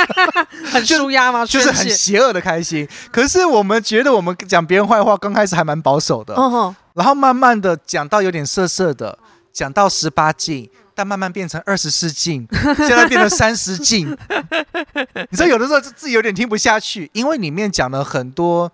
[0.72, 1.44] 很舒压吗？
[1.46, 2.86] 就是很邪恶的开心。
[3.12, 9.16] 可是我们觉得我们讲别人坏话刚开始还蛮保守的，嗯，然后慢慢的讲到有点色色的，
[9.52, 12.46] 讲到十八禁，但慢慢变成二十四禁，
[12.76, 14.08] 现在变成三十禁。
[15.30, 18.72] 你知道有的时候自己有点听不下去，因为里面讲了很多。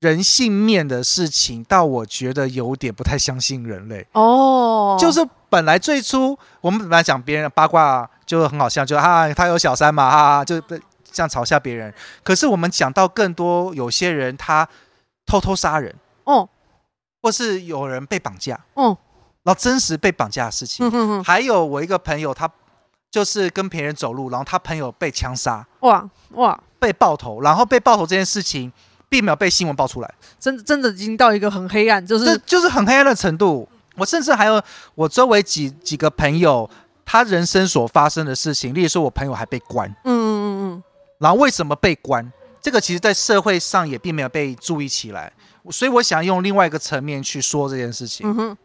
[0.00, 4.96] 人性面的事情，到我觉得有点不太相信人类哦。
[5.00, 11.92] 就是本来最初我们本来讲别人的八卦就很好笑，就啊他有小三嘛啊，就这样嘲笑别人。
[12.22, 14.68] 可是我们讲到更多，有些人他
[15.26, 15.92] 偷偷杀人
[16.24, 16.48] 哦，
[17.20, 18.96] 或是有人被绑架哦，
[19.42, 20.86] 然后真实被绑架的事情。
[20.86, 21.24] 嗯哼哼。
[21.24, 22.48] 还有我一个朋友，他
[23.10, 28.72] 就是跟别人走路，然后他朋友被枪杀，哇哇，被爆头，然后被爆头这件事情。
[29.08, 33.68] 并没有被新闻爆出来，真的真的已经到一个很黑暗，就是就是很黑暗的程度。
[33.96, 34.62] 我甚至还有
[34.94, 36.68] 我周围几几个朋友，
[37.04, 40.82] 他人生所发生的事情，例如说，我朋友还被关，嗯嗯嗯嗯，
[41.18, 42.32] 然后为什么被关？
[42.60, 45.32] 这个其实在社会上也并没有被注意起来，
[45.70, 48.28] 所以我想用另外一个层面去说这件事情。
[48.28, 48.56] 嗯哼。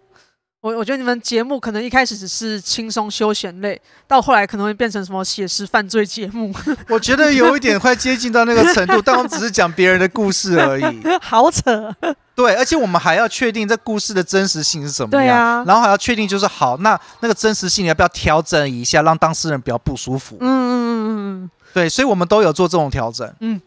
[0.64, 6.54] 我我觉得你们节目可能一开始只是轻松休闲类，到后来可能会变成什么写实犯罪节目。
[6.88, 11.04] 我觉得有一点快接近到那个程度，但我们只是讲别人的故事而已。
[11.22, 11.94] 好扯。
[12.34, 20.38] 对，而且我们还要确定这故事的真实性是什么样，然后还要确定就是好，那那个真实性你要不要调整一下，让当事人比较不舒服？
[20.40, 21.52] 嗯嗯嗯嗯嗯。
[21.74, 23.30] 对，所以我们都有做这种调整。
[23.42, 23.62] 嗯，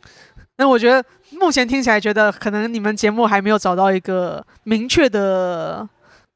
[0.56, 5.86] 那我觉得目前听起来觉得可能你们节目还没有找到一个明确的。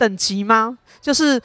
[0.01, 0.79] 等级吗？
[1.03, 1.39] 就是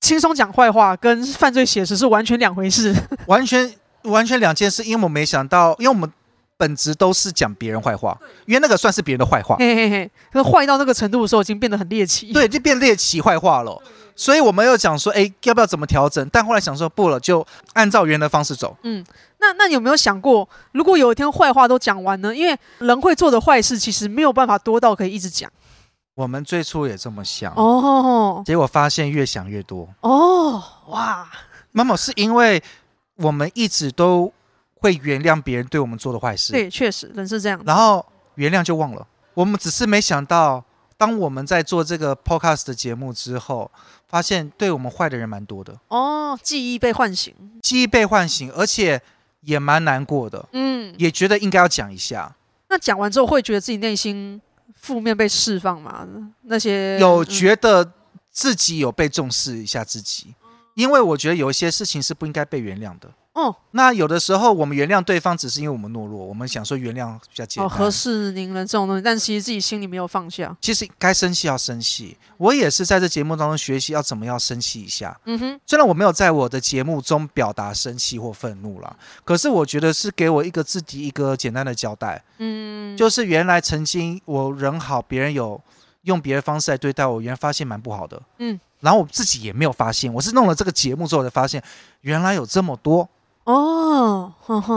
[0.00, 2.94] 轻松讲坏话跟犯罪写实是完全两回事，
[3.28, 3.70] 完全
[4.04, 4.82] 完全两件事。
[4.82, 6.10] 因为我们没想到，因为我们
[6.56, 9.56] 本质都是讲别人坏话，因为那个算是别人的坏话。
[9.56, 12.32] 嘿嘿嘿，坏到那个程度的时候，已经变得很猎奇。
[12.32, 13.78] 对，就变猎奇坏话了。
[14.16, 16.26] 所以我们又讲说，哎，要不要怎么调整？
[16.32, 18.76] 但后来想说，不了，就按照原来的方式走。
[18.84, 19.04] 嗯，
[19.38, 22.34] 那那你有没有想过，如果有一天坏话都讲完呢？
[22.34, 25.50] 因为人会做的坏事，其实没有办法多到可以一直讲。
[26.14, 29.88] 我们最初也这么想哦，结果发现越想越多。
[30.00, 31.30] 哦，哇，
[31.72, 32.62] 妈妈是因为
[33.16, 34.32] 我们一直都
[34.76, 36.52] 会原谅别人对我们做的坏事。
[36.52, 37.60] 对，确实人是这样。
[37.66, 38.04] 然后
[38.36, 40.64] 原谅就忘了，我们只是没想到，
[40.96, 43.70] 当我们在做这个 podcast 的节目之后。
[44.06, 49.00] 发现对我们坏的人蛮多的哦，记忆被唤醒，记忆被唤醒，而且
[49.40, 52.32] 也蛮难过的，嗯，也觉得应该要讲一下。
[52.68, 54.40] 那讲完之后，会觉得自己内心
[54.84, 56.06] 负面被释放嘛？
[56.42, 57.90] 那些有觉得
[58.30, 63.08] 自己有被重视一下自己，嗯，因为我觉得有一些事情是不应该被原谅的。
[63.34, 70.56] 哦，那有的时候我们原谅对方，只是因为我们懦弱，我们想说原谅比较简单，哦，和事宁人这种东西，但其实自己心里没有放下。
[70.60, 75.18] 其实该生气要生气，我也是在这节目当中学习要怎么样生气一下。
[75.24, 82.22] 嗯哼，虽然我没有在我的节目中表达生气或愤怒了，可是我觉得是给我一个自己一个简单的交代。
[82.38, 85.60] 嗯，就是原来曾经我人好，别人有
[86.02, 88.22] 用别的方式来对待我，原来发现蛮不好的。
[88.38, 91.60] 嗯，然后我自己也没有发现，我是弄了这个节目之后才发现，
[92.02, 93.08] 原来有这么多。
[93.44, 94.32] 哦，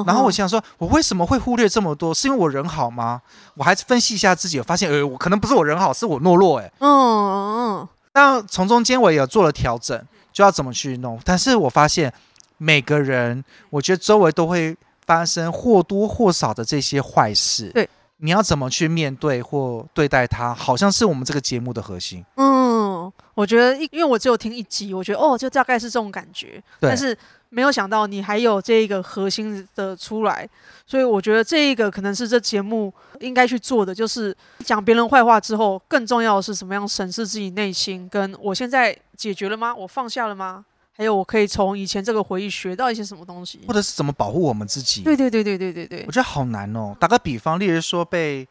[0.06, 2.14] 然后我想说，我为什么会忽略这么多？
[2.14, 3.22] 是因为我人好吗？
[3.56, 7.88] 我还是分析一下自己，我发现，呃，我可能不是我人好，是我懦弱，哎，嗯嗯。
[8.14, 9.98] 那从中间我也有做了调整，
[10.34, 11.18] 就要怎么去弄。
[11.24, 12.12] 但是我发现，
[12.58, 14.76] 每个人，我觉得周围都会
[15.06, 17.70] 发生或多或少的这些坏事。
[17.70, 22.26] 对，你要怎么去面对或对待它，好像是我们这个节目的核心。
[22.36, 26.62] 嗯，我觉得，因为我只有听一集，我觉得哦，就大概是这种感觉。
[26.82, 27.18] 对，但是。
[27.50, 30.48] 没有想到你还有这一个核心的出来，
[30.86, 39.74] 所以我觉得这一个可能是这节目应该去做的，就是讲别人坏话之后，更重要的是怎么样审视自己内心，跟我现在解决了吗？
[39.74, 40.66] 我放下了吗？
[40.92, 45.04] 还有我可以从以前这个回忆学到一些什么东西，或者是怎么保护我们自己？
[45.04, 46.96] 对对对对对对对，我觉得好难哦。
[47.00, 48.48] 打个比方，例如说被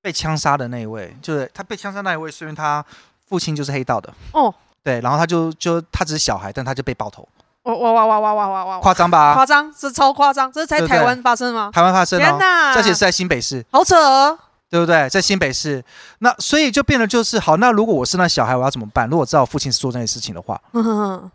[0.00, 2.84] 被枪杀的那一位，就是他被枪杀那一位，虽然他
[3.26, 7.28] 父亲就是黑道的哦，对，然后他就就他只是小孩，但他就被爆头。
[7.64, 8.78] 哇哇哇哇哇哇哇！
[8.80, 9.34] 夸张吧？
[9.34, 11.70] 夸张，是超夸张，这是在台湾发生吗？
[11.72, 12.74] 台湾发生，天哪！
[12.74, 15.08] 而且是在新北市，好扯，对不对？
[15.08, 15.82] 在新北市，
[16.18, 17.56] 那所以就变得就是好。
[17.56, 19.08] 那如果我是那小孩，我要怎么办？
[19.08, 20.60] 如果我知道我父亲是做这些事情的话，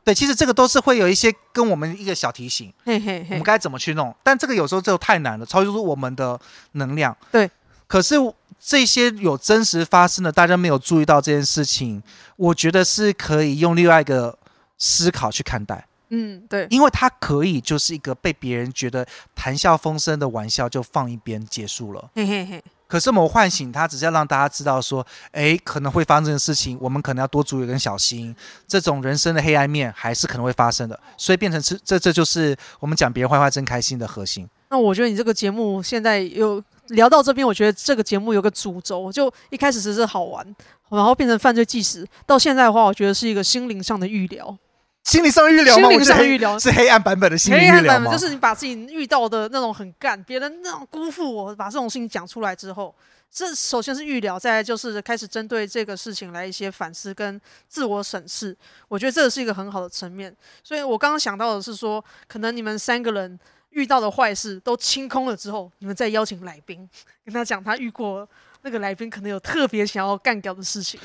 [0.04, 4.16] 对，其实这个都是会有一些跟我们一个小提醒，嘿嘿嘿，我们该怎么去弄？
[4.22, 6.40] 但这个有时候就太难了，超出我们的
[6.74, 7.16] 能量。
[7.32, 7.50] 对，
[7.88, 8.16] 可是
[8.64, 12.04] 这些有真实发生的，大家没有注意到这件事情，
[12.36, 14.38] 我觉得是可以用另外一个
[14.78, 15.86] 思考去看待。
[16.10, 22.10] 嗯，对，因为他可以就是一个被别人觉得谈笑风生的玩笑，就放一边结束了。
[22.16, 22.64] 嘿嘿嘿。
[22.88, 28.36] 可是我们唤醒他，只是要让大家知道说，哎，可能会发生的事情，我们可能要多注意跟小心。
[28.68, 34.50] 这种人生的黑暗面还是可能会发生的，所以变成是这这就是我们讲别人坏话真开心的核心。
[34.72, 40.44] 那我觉得你这个节目现在有聊到这边，我觉得这个节目有个主轴，就一开始只是好玩，
[40.90, 44.58] 然后变成犯罪纪实，到现在的话，我觉得是一个心灵上的预疗。
[45.04, 45.90] 心理上预疗吗？
[45.90, 52.94] 心灵上预疗是黑暗版本的心理预版本就是你把自己遇到的那种很干，别人那种辜负我，把这种事情讲出来之后，
[53.32, 58.56] 这首先是预疗，再来就是开始针对这个事情来一些反思跟自我审视。
[58.88, 60.36] 我觉得这个是一个很好的层面。
[60.64, 63.40] 所以我刚刚想到的是说，可能你们三个人
[63.72, 66.88] 遇到的坏事都清空了之后，你们再邀请来宾
[67.26, 68.28] 跟他讲，他遇过
[68.62, 71.00] 那个来宾可能有特别想要干掉的事情。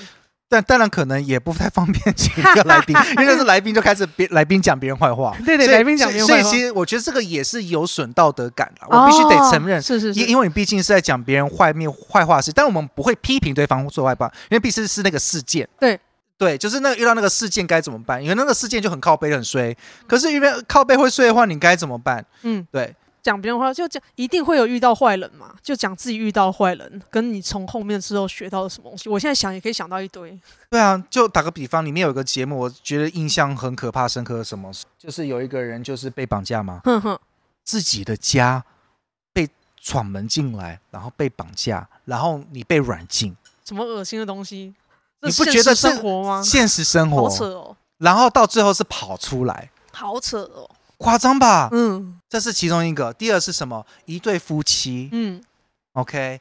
[0.48, 5.34] 但当然可能也不太方便请一个来宾， 因为那是来宾就开始别来宾讲别人坏话。
[5.44, 6.42] 对对，来宾讲别人坏话。
[6.42, 9.82] 所以其实我觉得这个也是有损道德感的，我必须得承认。
[9.82, 15.68] 是是是，因因为你毕竟是在讲别人坏面坏话事，但我们不会批评对方做坏吧，因为毕竟是那个事件。
[15.80, 15.98] 对
[16.36, 18.22] 对，就是那遇到那个事件该怎么办？
[18.22, 19.74] 因为那个事件就很靠背很衰，
[20.06, 22.24] 可是因为靠背会衰的话，你该怎么办？
[22.42, 22.94] 嗯，对。
[23.24, 25.54] 讲别人话就讲，一定会有遇到坏人嘛？
[25.62, 29.08] 就讲自己遇到坏人，跟你从后面之后学到了什么东西。
[29.08, 30.38] 我现在想也可以想到一堆。
[30.68, 34.70] 对啊，就打个比方，里面有一个节目，我觉得印象很可怕、深刻的什么？
[34.98, 37.18] 就是有一个人就是被绑架嘛，哼哼，
[37.64, 38.62] 自己的家
[39.32, 39.48] 被
[39.80, 43.34] 闯门进来，然后被绑架，然后你被软禁，
[43.64, 44.74] 什么恶心的东西？
[45.22, 46.42] 你不觉得生活吗？
[46.42, 47.74] 现实生活，好扯哦。
[47.96, 50.68] 然后到最后是跑出来，好扯哦。
[50.98, 51.68] 夸张吧？
[51.72, 53.12] 嗯，这是其中一个。
[53.12, 53.84] 第二是什么？
[54.06, 55.08] 一对夫妻。
[55.12, 55.42] 嗯
[55.94, 56.40] ，OK。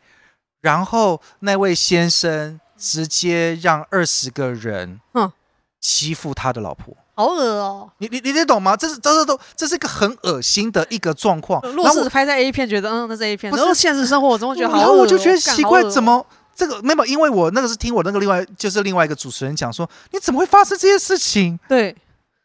[0.61, 5.31] 然后那位先生直接让二十个人嗯
[5.79, 6.95] 欺负他的老婆。
[7.15, 7.91] 好恶哦！
[7.99, 8.75] 你你你懂吗？
[8.75, 11.61] 这是这是都这是一个很恶心的一个状况。
[11.73, 13.51] 如果是拍在 A 片，觉得嗯，那是 A 片。
[13.51, 14.79] 不是现实生活中觉得好恶。
[14.79, 17.05] 然后我就觉得奇怪，哦、怎么这个没有？
[17.05, 21.59] 因为我那个是听我那个另外就是另外一个主持人讲说，你怎么会发生这些事情？
[21.67, 21.95] 对。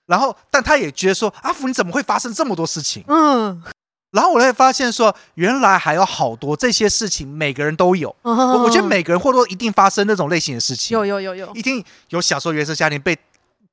[0.09, 3.05] 然后，但他也觉得说，阿福你怎么会发生这么多事情？
[3.07, 3.63] 嗯。
[4.11, 8.09] 然后我才发现说，原来还有好多这些事情，每个人都有。
[8.23, 10.97] 我、嗯、我觉得每个人或多一定发生那种类型的事情。
[10.97, 13.15] 有有有有，一定有小时候原生家庭被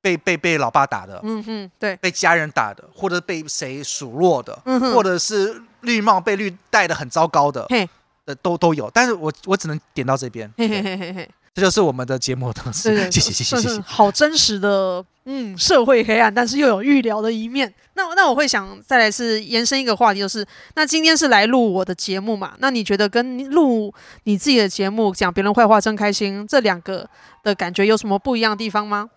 [0.01, 7.87] 被被被老爸打的，嗯哼，对，被家人打的，或者被谁数落的，嗯哼，或者是绿帽被绿戴的很糟糕的，嘿，
[8.25, 8.91] 的都都有。
[8.93, 11.29] 但是我我只能点到这边，嘿嘿嘿嘿嘿。
[11.55, 13.79] 这就是我们的节目的特色， 谢谢谢谢谢谢。
[13.79, 17.73] 好真实的，嗯，社会黑暗，但是又有预料的一面。
[17.93, 22.53] 那那我会想再来是延伸一个话题，就是那今天是来录我的节目嘛？
[22.59, 23.93] 那你觉得跟录
[24.25, 27.09] 你自己的节目讲别人坏话真开心这两个
[27.41, 29.09] 的感觉有什么不一样的地方吗？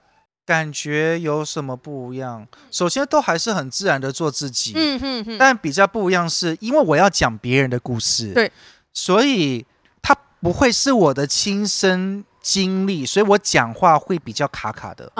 [0.46, 2.46] 感觉有什么不一样？
[2.70, 5.36] 首先都还是很自然的做自己，嗯哼哼。
[5.38, 8.52] 但比较不一样是因为我要讲别人的故事，对，
[8.92, 9.66] 所以
[10.00, 12.24] 他不会是我的亲身。
[12.48, 15.12] 经历，所以我讲话会比较卡卡的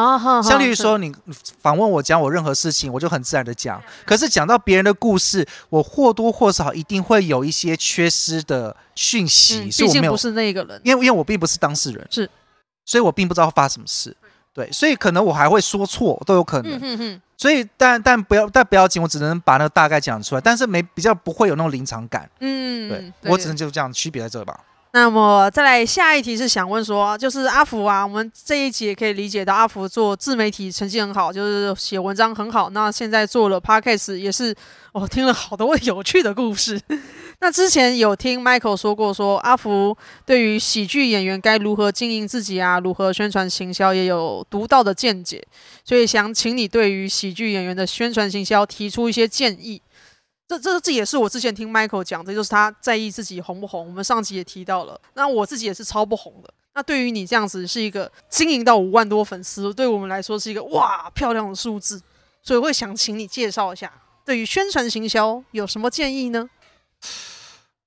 [0.43, 1.15] 相对于说，你
[1.61, 3.83] 访问我讲我任何事情，我就很自然的讲。
[4.07, 10.01] 可是讲到别人的故事，我或多或少一定会有一些缺失的讯息，嗯、是我没有。
[10.01, 12.31] 毕竟不是那个人，因为因为我并不是当事人，是，
[12.87, 14.17] 所以我并不知道发生什么事。
[14.55, 16.73] 对，所以可能我还会说错，都有可能。
[16.79, 22.29] 嗯、哼哼所以，但但不要但不要紧，我只能把那个大概讲出来，但是没比较不会有那种临场感。
[22.41, 24.59] 嗯，对，对我只能就这样区别在这吧。
[24.93, 32.71] 那么再来下一题是想问说，就是阿福啊，我们这一集也可以理解到阿福做自媒体成绩很好，就是写文章很好。
[32.71, 34.55] 那现在做了 Podcast 也是，
[34.93, 36.81] 我、听了好多有趣的故事。
[37.41, 45.47] 那之前有听 Michael 说过，说阿福对于喜剧演员该如何经营自己啊，如何宣传行销也有独到的见解，
[45.85, 49.81] 所以想请你对于喜剧演员的宣传行销提出一些建议。
[50.49, 53.87] 这这这也是我之前听 Michael 讲的，就是他在意自己红不红。
[53.87, 56.51] 我们上集也提到了，那我自己也是超不红的。
[56.75, 62.01] 那对于你这样子是一个经营到五万多粉丝，对我们来说是一个哇漂亮的数字，
[62.43, 63.93] 所以我会想请你介绍一下，
[64.25, 66.49] 对于宣传行销有什么建议呢？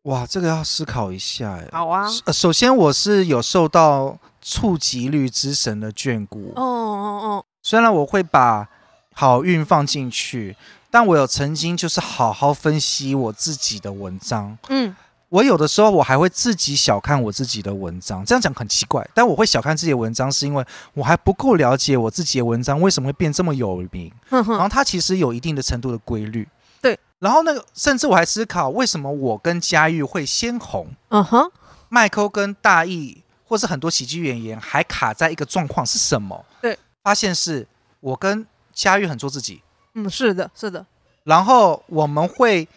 [0.03, 1.67] 哇，这个要思考一下哎。
[1.71, 6.53] 好啊，呃，首先我是有受到触及率之神的眷顾。
[6.55, 8.69] 哦哦哦，虽然我会把
[9.13, 10.55] 好运放进去。
[10.91, 14.93] 但我有曾经就是好好分析我自己的文章，嗯，
[15.29, 26.45] 我有的时候我还会自己小看我自己的文章，这样讲很奇怪，但我会小看自己的文章，是因为我还不够了解我自己的文章为什么会变这么有名，然后它其实有一定的程度的规律，
[26.81, 31.49] 对，然后那个甚至我还思考为什么我跟佳玉会先红，嗯哼，
[31.87, 36.45] 麦克跟大义或是很多喜剧演员还卡在一个状况是什么？
[36.61, 37.65] 对，发现是
[38.01, 39.61] 我跟佳玉很做自己。
[39.93, 40.85] 嗯，是的，是的。
[41.23, 42.67] 然后我们会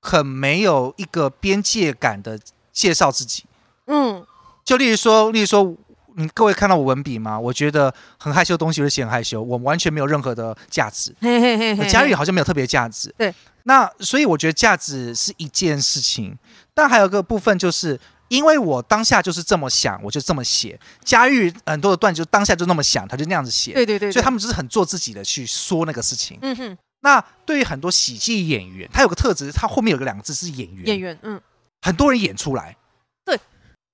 [0.00, 2.38] 很没有一个边界感的
[2.72, 3.44] 介绍自己。
[3.86, 4.24] 嗯，
[4.64, 5.74] 就例如说，例如说，
[6.16, 7.38] 你各位看到我文笔吗？
[7.38, 11.14] 我觉得很害羞的东西，我就写很害羞，我完全没有任何的价值。
[11.20, 13.14] 嘿嘿嘿嘿，嘉玉好像没有特别价值。
[13.16, 13.34] 对。
[13.64, 16.36] 那所以我觉得价值是一件事情，
[16.72, 17.98] 但还有个部分就是，
[18.28, 20.78] 因为我当下就是这么想，我就这么写。
[21.04, 23.72] 嘉玉很多的段子就当下就那么想，他就那样子写。
[23.72, 24.12] 对对对，对。
[24.12, 26.38] 所以他们就是很做自己的去说那个事情。
[26.42, 26.78] 嗯哼。
[27.00, 30.86] 那对于很多喜剧演员，他有个特质，他后面有个两个字是演员。
[30.86, 31.40] 演员，嗯，
[31.82, 32.76] 很多人演出来，
[33.24, 33.38] 对，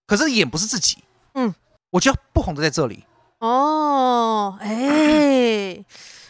[0.07, 0.99] 可是演不是自己，
[1.35, 1.53] 嗯，
[1.91, 3.05] 我觉得不红的在这里。
[3.41, 5.85] 哦，哎，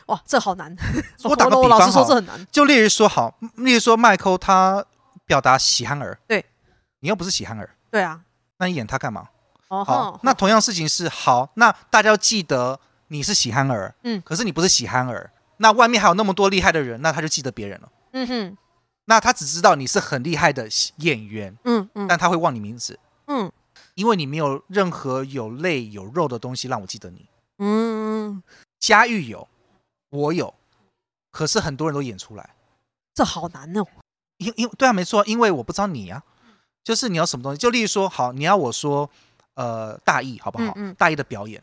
[0.07, 0.75] 哇，这好难。
[1.23, 2.45] 我打个比方，老实说这很难。
[2.51, 4.85] 就例如说，好，例如说，麦克他
[5.27, 6.45] 表达喜憨儿，对，
[7.01, 8.23] 你又不是喜憨儿，对啊，
[8.57, 9.29] 那你演他干嘛？
[9.69, 15.31] 哦，好，那同样事情是好，那大家要记得你是喜憨儿，嗯，可是你不是喜憨儿。
[15.59, 17.93] 那外面还有那么多厉害的人，那他就记得别人了。
[18.13, 18.57] 嗯哼，
[19.05, 23.53] 那他只知道你是很厉害的演员，嗯嗯，但他会忘你名字，嗯，
[23.95, 27.29] 因为你没有任何有泪有肉的东西让我记得你。
[27.59, 28.43] 嗯，
[28.81, 29.47] 嘉玉有，
[30.09, 30.55] 我有，
[31.31, 32.55] 可是很多人都演出来，
[33.15, 33.85] 这好难哦。
[34.39, 36.23] 因因对啊，没错，因为我不知道你啊，
[36.85, 39.09] 就是你要什么东西，就例如说，好，你要我说，
[39.55, 40.73] 呃，大毅好不好？
[40.77, 41.63] 嗯嗯，大毅的表演，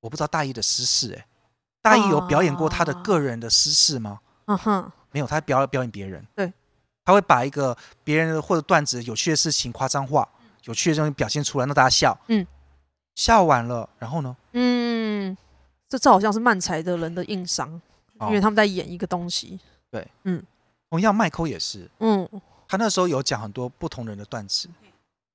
[0.00, 1.26] 我不知道大毅的私事，哎。
[1.84, 4.20] 大毅有表演过他的个人的私事吗？
[4.44, 6.24] 嗯哼，没有，他表表演别人。
[6.32, 6.52] 对，
[7.04, 10.28] 他会把一个别人的或者段子、有趣的事情、夸张化、
[10.62, 12.16] 有趣的东西表现出来，让大家笑。
[12.28, 12.46] 嗯，
[13.16, 14.36] 笑完了，然后呢？
[14.52, 15.36] 嗯，
[15.88, 17.68] 这这好像是漫才的人的硬伤，
[18.18, 19.58] 哦，因为他们在演一个东西。
[19.90, 20.40] 对，嗯，
[20.88, 21.90] 同样麦克也是。
[21.98, 22.28] 嗯，
[22.72, 24.66] 他那时候有讲很多不同人的段子，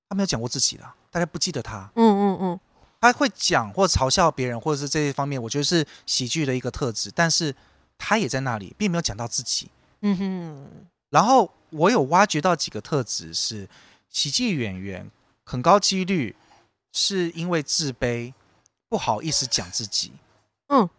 [0.09, 1.87] 他没有讲过自己的，大家不记得他。
[1.93, 2.59] 嗯嗯嗯。
[2.99, 7.11] 他会讲或嘲笑别人，或者是这些方面，我觉得是喜剧的一个特质。
[7.13, 7.53] 但是
[7.95, 9.69] 他也在那里，并没有讲到自己。
[10.01, 10.67] 嗯哼。
[11.11, 13.69] 然后我有挖掘到几个特质，是
[14.09, 15.07] 喜剧演员
[15.45, 16.35] 很高几率
[16.91, 18.33] 是因为自卑，
[18.89, 20.11] 不好意思讲自己。
[20.69, 20.89] 嗯，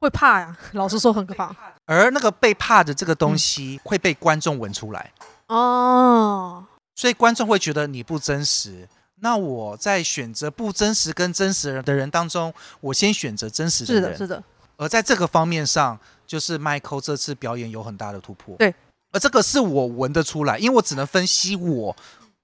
[0.00, 0.58] 会怕呀。
[0.72, 1.54] 老实说，很可怕。
[1.84, 5.12] 而那个被怕的这个东西会被观众闻出来。
[5.20, 6.66] 嗯、哦。
[6.94, 8.88] 所以观众会觉得你不真实。
[9.20, 14.02] 那我在选择不真实跟真实的人当中，我先选择真实的人。
[14.02, 14.44] 是的，是的。
[14.76, 18.56] 而在这个方面上，就是 Michael 这次表演有很大的突破。
[18.56, 18.74] 对。
[19.12, 21.96] 而这个是我闻得出来，因为我只能分析我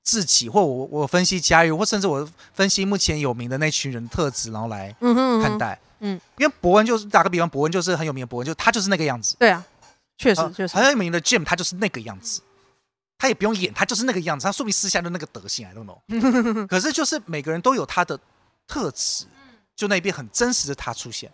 [0.05, 4.95] 自己，或我我分析家喻，或甚至我分析目前有名的那群人的特质，然后来
[5.43, 5.79] 看待。
[5.99, 9.37] 嗯，嗯，因为博恩就是打个比方，博恩就是很有名的博恩，就他就是那个样子。
[9.39, 9.65] 对啊，
[10.17, 10.77] 确实确实。
[10.77, 12.41] 很有名的 Jim，他就是那个样子。
[13.21, 15.99] 他也不用演，他就是那个样子，他说明私下的那个德性，I don't know。
[16.67, 18.19] 可是就是每个人都有他的
[18.67, 19.27] 特质，
[19.77, 21.31] 就那边很真实的他出现。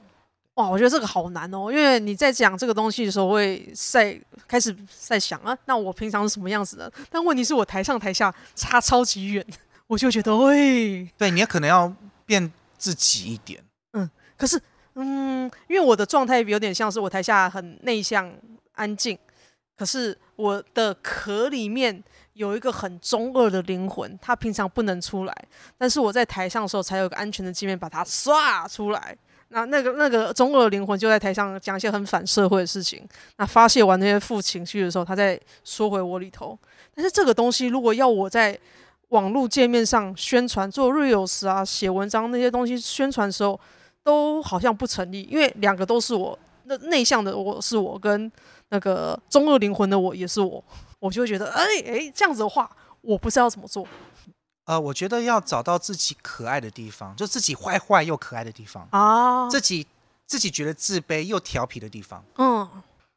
[0.54, 6.92] 哇，我觉得这个好难哦，因为你在讲这个东西的时候会在开始在想啊，那我平常是什么样子的？
[7.08, 9.46] 但问题是我台上台下差超级远，
[9.86, 13.62] 我就觉得喂，对，你也可能要变自己一点。
[13.92, 14.60] 嗯，可是
[14.94, 18.28] 嗯，因为我的状态有点像是我台下很内向
[18.72, 19.16] 安静。
[19.76, 22.02] 可是我的壳里面
[22.32, 25.34] 有一个很中二的灵魂，他平常不能出来，
[25.76, 29.16] 但是我在台上的时候才有个安全的界面把它刷出来。
[29.48, 33.06] 那那个那个中二的灵魂就在台上讲一些很反社会的事情。
[33.36, 36.58] 那发泄完那些负情绪的时候，他再缩回我里头。
[36.94, 38.58] 但是这个东西如果要我在
[39.10, 43.58] 网络界面上宣传做 reels 啊、写文章那些东西宣传的时候，
[44.02, 46.36] 都好像不成立，因为两个都是我，
[46.66, 48.30] 那内向的我是我跟。
[48.68, 50.62] 那个中二灵魂的我也是我，
[50.98, 52.68] 我就会觉得，哎哎，这样子的话，
[53.00, 53.86] 我不知道怎么做。
[54.64, 59.86] 呃，我觉得要找到自己可爱的地方，就自己坏坏又可爱的地方啊，自己
[60.26, 62.68] 自己觉得自卑又调皮的地方，嗯，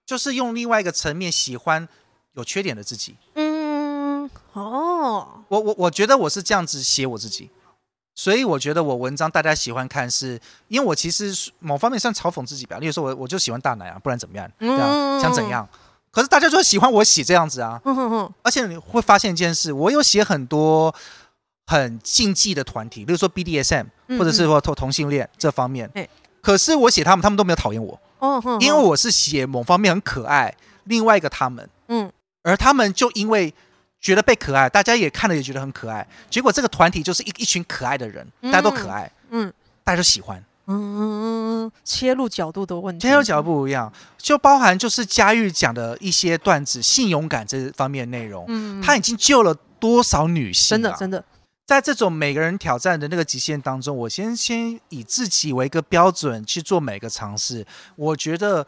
[0.05, 1.89] 就是用另外一个层面喜欢
[2.33, 3.15] 有缺点的自己。
[3.33, 7.49] 嗯，哦，我我我觉得我是这样子写我自己。
[8.19, 12.77] 所以我觉得我文章大家喜欢看是，是因为我其实某方面算嘲讽自己吧。
[12.77, 14.51] 例如说，我我就喜欢大奶啊，不然怎么样？
[14.59, 15.65] 对啊，想怎样？
[16.11, 17.81] 可是大家就喜欢我写这样子啊。
[18.43, 20.93] 而且你会发现一件事，我有写很多
[21.67, 23.85] 很禁忌的团体，例如说 BDSM
[24.17, 25.89] 或者是说同同性恋这方面。
[26.41, 27.97] 可是我写他们，他们都没有讨厌我。
[28.59, 30.53] 因为我是写某方面很可爱，
[30.83, 32.11] 另外一个他们，嗯，
[32.43, 33.53] 而他们就因为。
[34.01, 36.07] 觉得被可爱，大家也看了也觉得很可爱。
[36.29, 39.51] 结果这个团体就是一一群可爱的人，大家都可爱，嗯，
[39.83, 50.69] 大家都喜欢，嗯，切入角度的问题，切入角度不一样，就包含就是佳玉讲的一些段子，性勇敢这方面内容，嗯，他已经救了多少女性？
[50.69, 51.23] 真的真的，
[51.65, 58.65] 在这种每个人挑战的那个极限当中，我先先以自己为一个标准去做每个尝试，我觉得。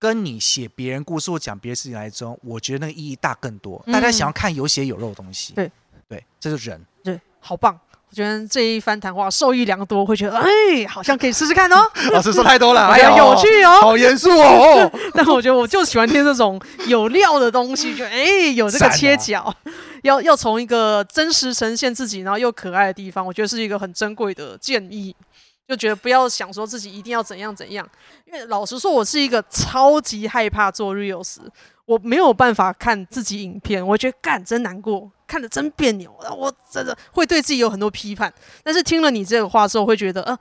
[0.00, 3.84] 跟你写别人故事或讲别的事情来中，我觉得那个意义大更多。
[3.92, 5.70] 大家想要看有血有肉的东西，对
[6.08, 7.78] 对，这是人，对，好棒！
[8.08, 11.76] 我觉得这一番谈话受益良多，会觉得哎，好像可以试试看哦。
[12.10, 14.90] 老师说太多了， 哎呀，有趣哦，好严肃哦。
[15.14, 19.54] 但我觉得我就喜欢听这种有料的东西，就哎，有这个切角，
[20.02, 25.14] 要要从一个真实呈现自己，然后又可爱的地方，我觉得是一个很珍贵的建议。
[25.70, 27.88] 就觉得不要想说自己一定要怎样怎样，
[28.24, 31.36] 因为老实说，我是一个超级害怕做 reels，
[31.86, 38.32] 我没有办法看自己影片，我觉得干真难过，看着真别扭，我真的会对自己有很多批判。
[38.64, 40.36] 但是听了你这个话之后，会觉得，呃，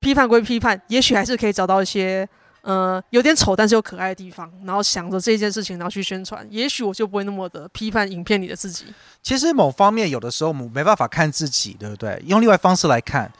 [0.00, 2.28] 批判归批判，也许还是可以找到一些，
[2.62, 8.86] 呃，有点丑但是又可爱的地方，然后想着这件事情，然后去宣传，也许我就不会那么的批判影片里的自己。
[9.22, 12.20] 其实某方面有的时候我们没办法看自己，对不对？
[12.26, 13.32] 用另外方式来看。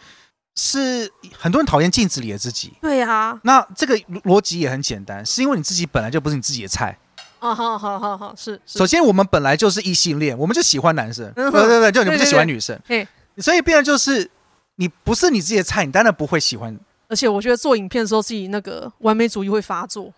[0.56, 3.40] 是很多人讨厌镜子里的自己，对呀、啊。
[3.42, 6.96] 那这个逻辑也很简单，是因为你自己本来就不是你自己的菜。
[7.40, 8.58] 哦，好好好好，是。
[8.64, 12.78] 首先，我们本来就是异性恋，我们就喜欢男生，对对对，就你们就喜欢女生。
[12.86, 13.06] 对，
[13.38, 14.30] 所以变的就是
[14.76, 16.78] 你不是你自己的菜，你当然不会喜欢。
[17.06, 20.10] 而且我觉得做影片的时候，自己那个完美主义会发作，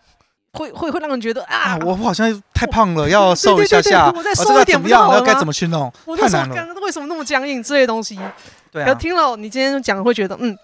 [0.57, 5.92] 会会会让人觉得啊，啊，我好像太胖了，要瘦一下下，我再瘦一点不要要该怎么去弄？
[6.18, 7.62] 太难了，为什么那么僵硬？
[7.62, 8.18] 这些东西。
[8.72, 10.57] 对啊，听了你今天讲，会觉得嗯，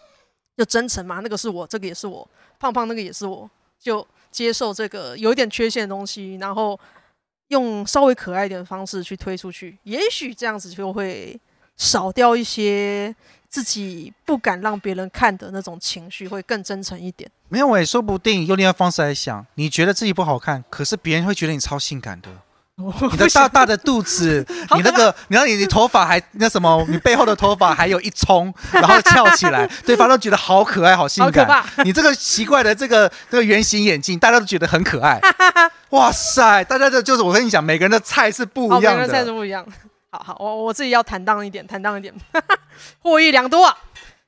[0.57, 2.27] 就真诚嘛，那个是我，这个也是我，
[2.59, 6.79] 胖胖那个也是我，就接受这个有一点缺陷的东西，然后
[7.49, 11.39] 用稍微可爱一点的方式去推出去，也许这样子就会
[11.77, 13.15] 少掉一些
[13.49, 17.31] 自己不敢让别人看的那种情绪，会更真诚一点。
[17.53, 22.29] 没有，我也说不定用另外方式来想，你觉得自己不好看，可是别人会觉得你超性感的。
[23.13, 24.43] 你的大大的肚子，
[24.75, 31.63] 你那个，你让你你头发还那什么，你背后的头发还有一冲， 然后翘起来，对方都觉得好可爱，好性感。
[31.85, 35.21] 你这个奇怪的这个这个圆形眼镜，大家都觉得很可爱。
[35.91, 39.63] 哇塞，大家这就是我跟你讲，每个人的菜是不一样的，每个人菜是不一样。
[40.11, 42.13] 好好，我我自己要坦荡一点，坦荡一点，
[43.01, 43.77] 获益良多啊。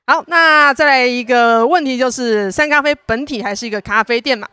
[0.07, 4.47] 好，那再来一个问题，就是三咖啡本体还是一个咖啡店嘛？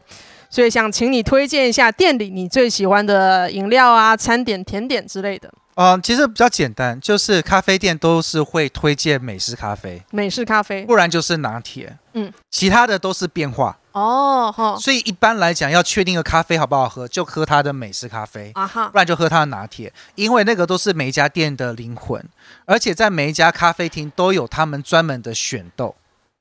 [0.50, 5.50] 所以想请你推荐一下店里你最喜欢的饮料啊、餐点、甜点之类的。
[5.76, 11.98] 嗯、呃，其实比较简单，就是咖啡店都是会推荐美式咖啡，美式咖啡，不然就是拿铁。
[12.14, 13.78] 嗯，其他的都是变化。
[13.92, 14.78] 哦，哈。
[14.78, 22.24] 所以一般来讲，要确定个咖啡好不好喝，就喝它的美式咖啡啊哈，不然就喝它的拿铁，因为那个都是每一家店的灵魂，
[22.66, 25.96] 而且在每一家咖啡厅都有他们专门的选豆。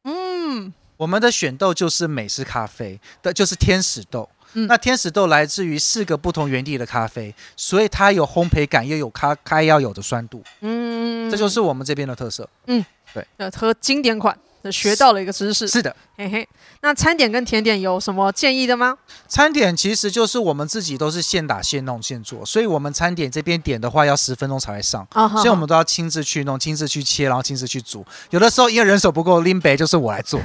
[0.04, 0.72] 嗯。
[0.96, 4.28] 我们的选豆就是美式咖啡的，就是天使豆。
[4.52, 10.44] 嗯，那天使豆来自于四个不同原地的咖啡，所以它有烘焙感，又有咖咖要有的酸度。
[10.60, 12.46] 嗯，这就是我们这边的特色。
[12.66, 12.84] 嗯，
[13.14, 14.38] 对，要，喝经典款。
[14.70, 16.48] 学到了一个知识，是的，嘿嘿。
[16.82, 18.96] 那餐点跟甜点有什么建议的吗？
[19.28, 28.04] 餐点其实就是我们自己都是现打现弄现做，所以我们餐点这边点的话要十分钟才会上，哦、所以我们都要亲自去弄，亲自去切，然后亲自去煮。
[28.30, 30.40] 有的时候因为人手不够，拎杯就是我来做，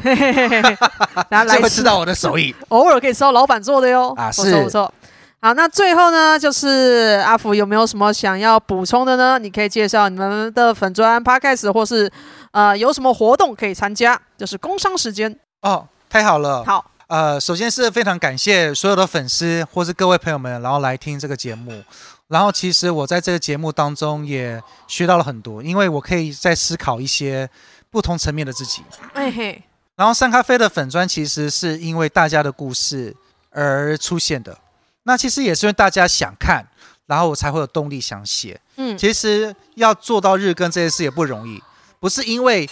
[1.30, 2.53] 然后 来会知道我的手艺。
[2.70, 4.93] 偶尔可以吃到老板做的哟，啊，是，不错。
[5.41, 9.38] 好，那最后呢，就是阿福有没有什么想要补充的呢？
[9.38, 12.11] 你可以介绍你们的粉砖 Podcast 或是
[12.56, 16.64] 呃有什么活动可以参加，就是工商时间哦，太好了。
[16.64, 21.84] 好，呃，首先是非常感谢所有的粉丝或是各位朋友们，然后来听这个节目。
[22.30, 27.49] 然后其实我在这个节目当中也学到了很多，因为我可以在思考一些
[27.91, 28.82] 不同层面的自己。
[29.14, 29.62] 哎嘿。
[29.97, 33.14] 然后三咖啡的粉砖其实是因为大家的故事
[33.51, 34.58] 而出现的。
[35.03, 36.66] 那其实也是因为大家想看，
[37.06, 38.60] 然后我才会有动力想写。
[38.78, 41.62] 嗯，其实要做到日更这件事也不容易，
[42.06, 42.70] 不是因为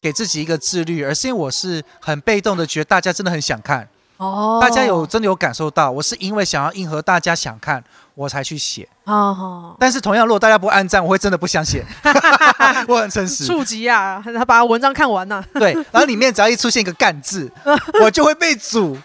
[0.00, 3.86] 给自己一个自律，而是因为我是很被动的，觉得大家真的很想看。
[4.16, 8.88] 哦，大家有真的有感受到，我是因为想要迎合大家想看，我才去写。
[9.04, 11.84] 哦，但是同样，如果大家不按赞，我会真的不想写。
[12.88, 13.44] 我很诚实。
[13.44, 15.44] 触及啊，他把文章看完了。
[15.52, 17.52] 对，然后里面只要一出现一个干字，
[18.02, 18.96] 我就会被阻。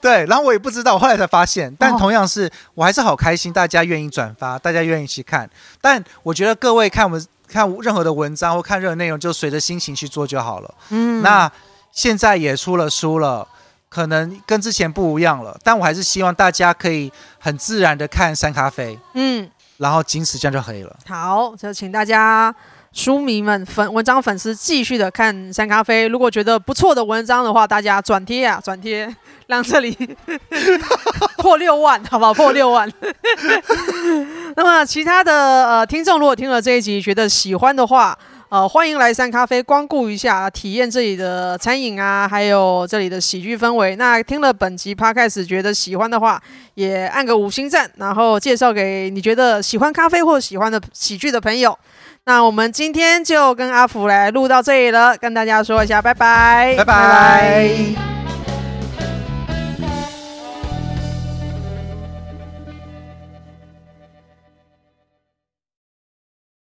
[0.00, 1.72] 对，然后我也不知道，我后来才发现。
[1.78, 5.48] 但同样是我还是好开心，大家愿意转发，大家愿意去看。
[5.80, 10.74] 但我觉得各位看我们看任何的文章或看任何内容，就随着心情去做就好了。
[10.90, 11.50] 嗯，那
[11.90, 13.46] 现在也出了书了，
[13.88, 15.58] 可能跟之前不一样了。
[15.64, 18.98] 但我还是希望大家可以很自然的看三咖啡。
[19.14, 20.96] 嗯，然后仅此这样就可以了。
[21.08, 22.54] 好，就请大家。
[22.92, 29.14] 书迷们粉文章粉丝继续的看三咖啡，如果觉得不错的文章的话，大家转贴啊转贴，
[29.46, 29.96] 让这里
[31.36, 32.32] 破六万，好不好？
[32.32, 32.90] 破六万。
[34.56, 35.32] 那么其他的
[35.68, 38.18] 呃听众如果听了这一集觉得喜欢的话，
[38.48, 43.94] 呃欢迎来三咖啡光顾一下，体验这里的餐饮啊，还有这里的喜剧氛围。
[43.96, 46.42] 那听了本集 Podcast 觉得喜欢的话，
[46.74, 51.78] 也按个五星赞，然后介绍给你觉得喜欢咖啡或喜欢的喜剧的朋友。
[52.28, 56.84] 那我们今天就跟阿福来录到这里了，跟大家说一下，拜拜，拜拜。
[56.84, 58.17] 拜拜。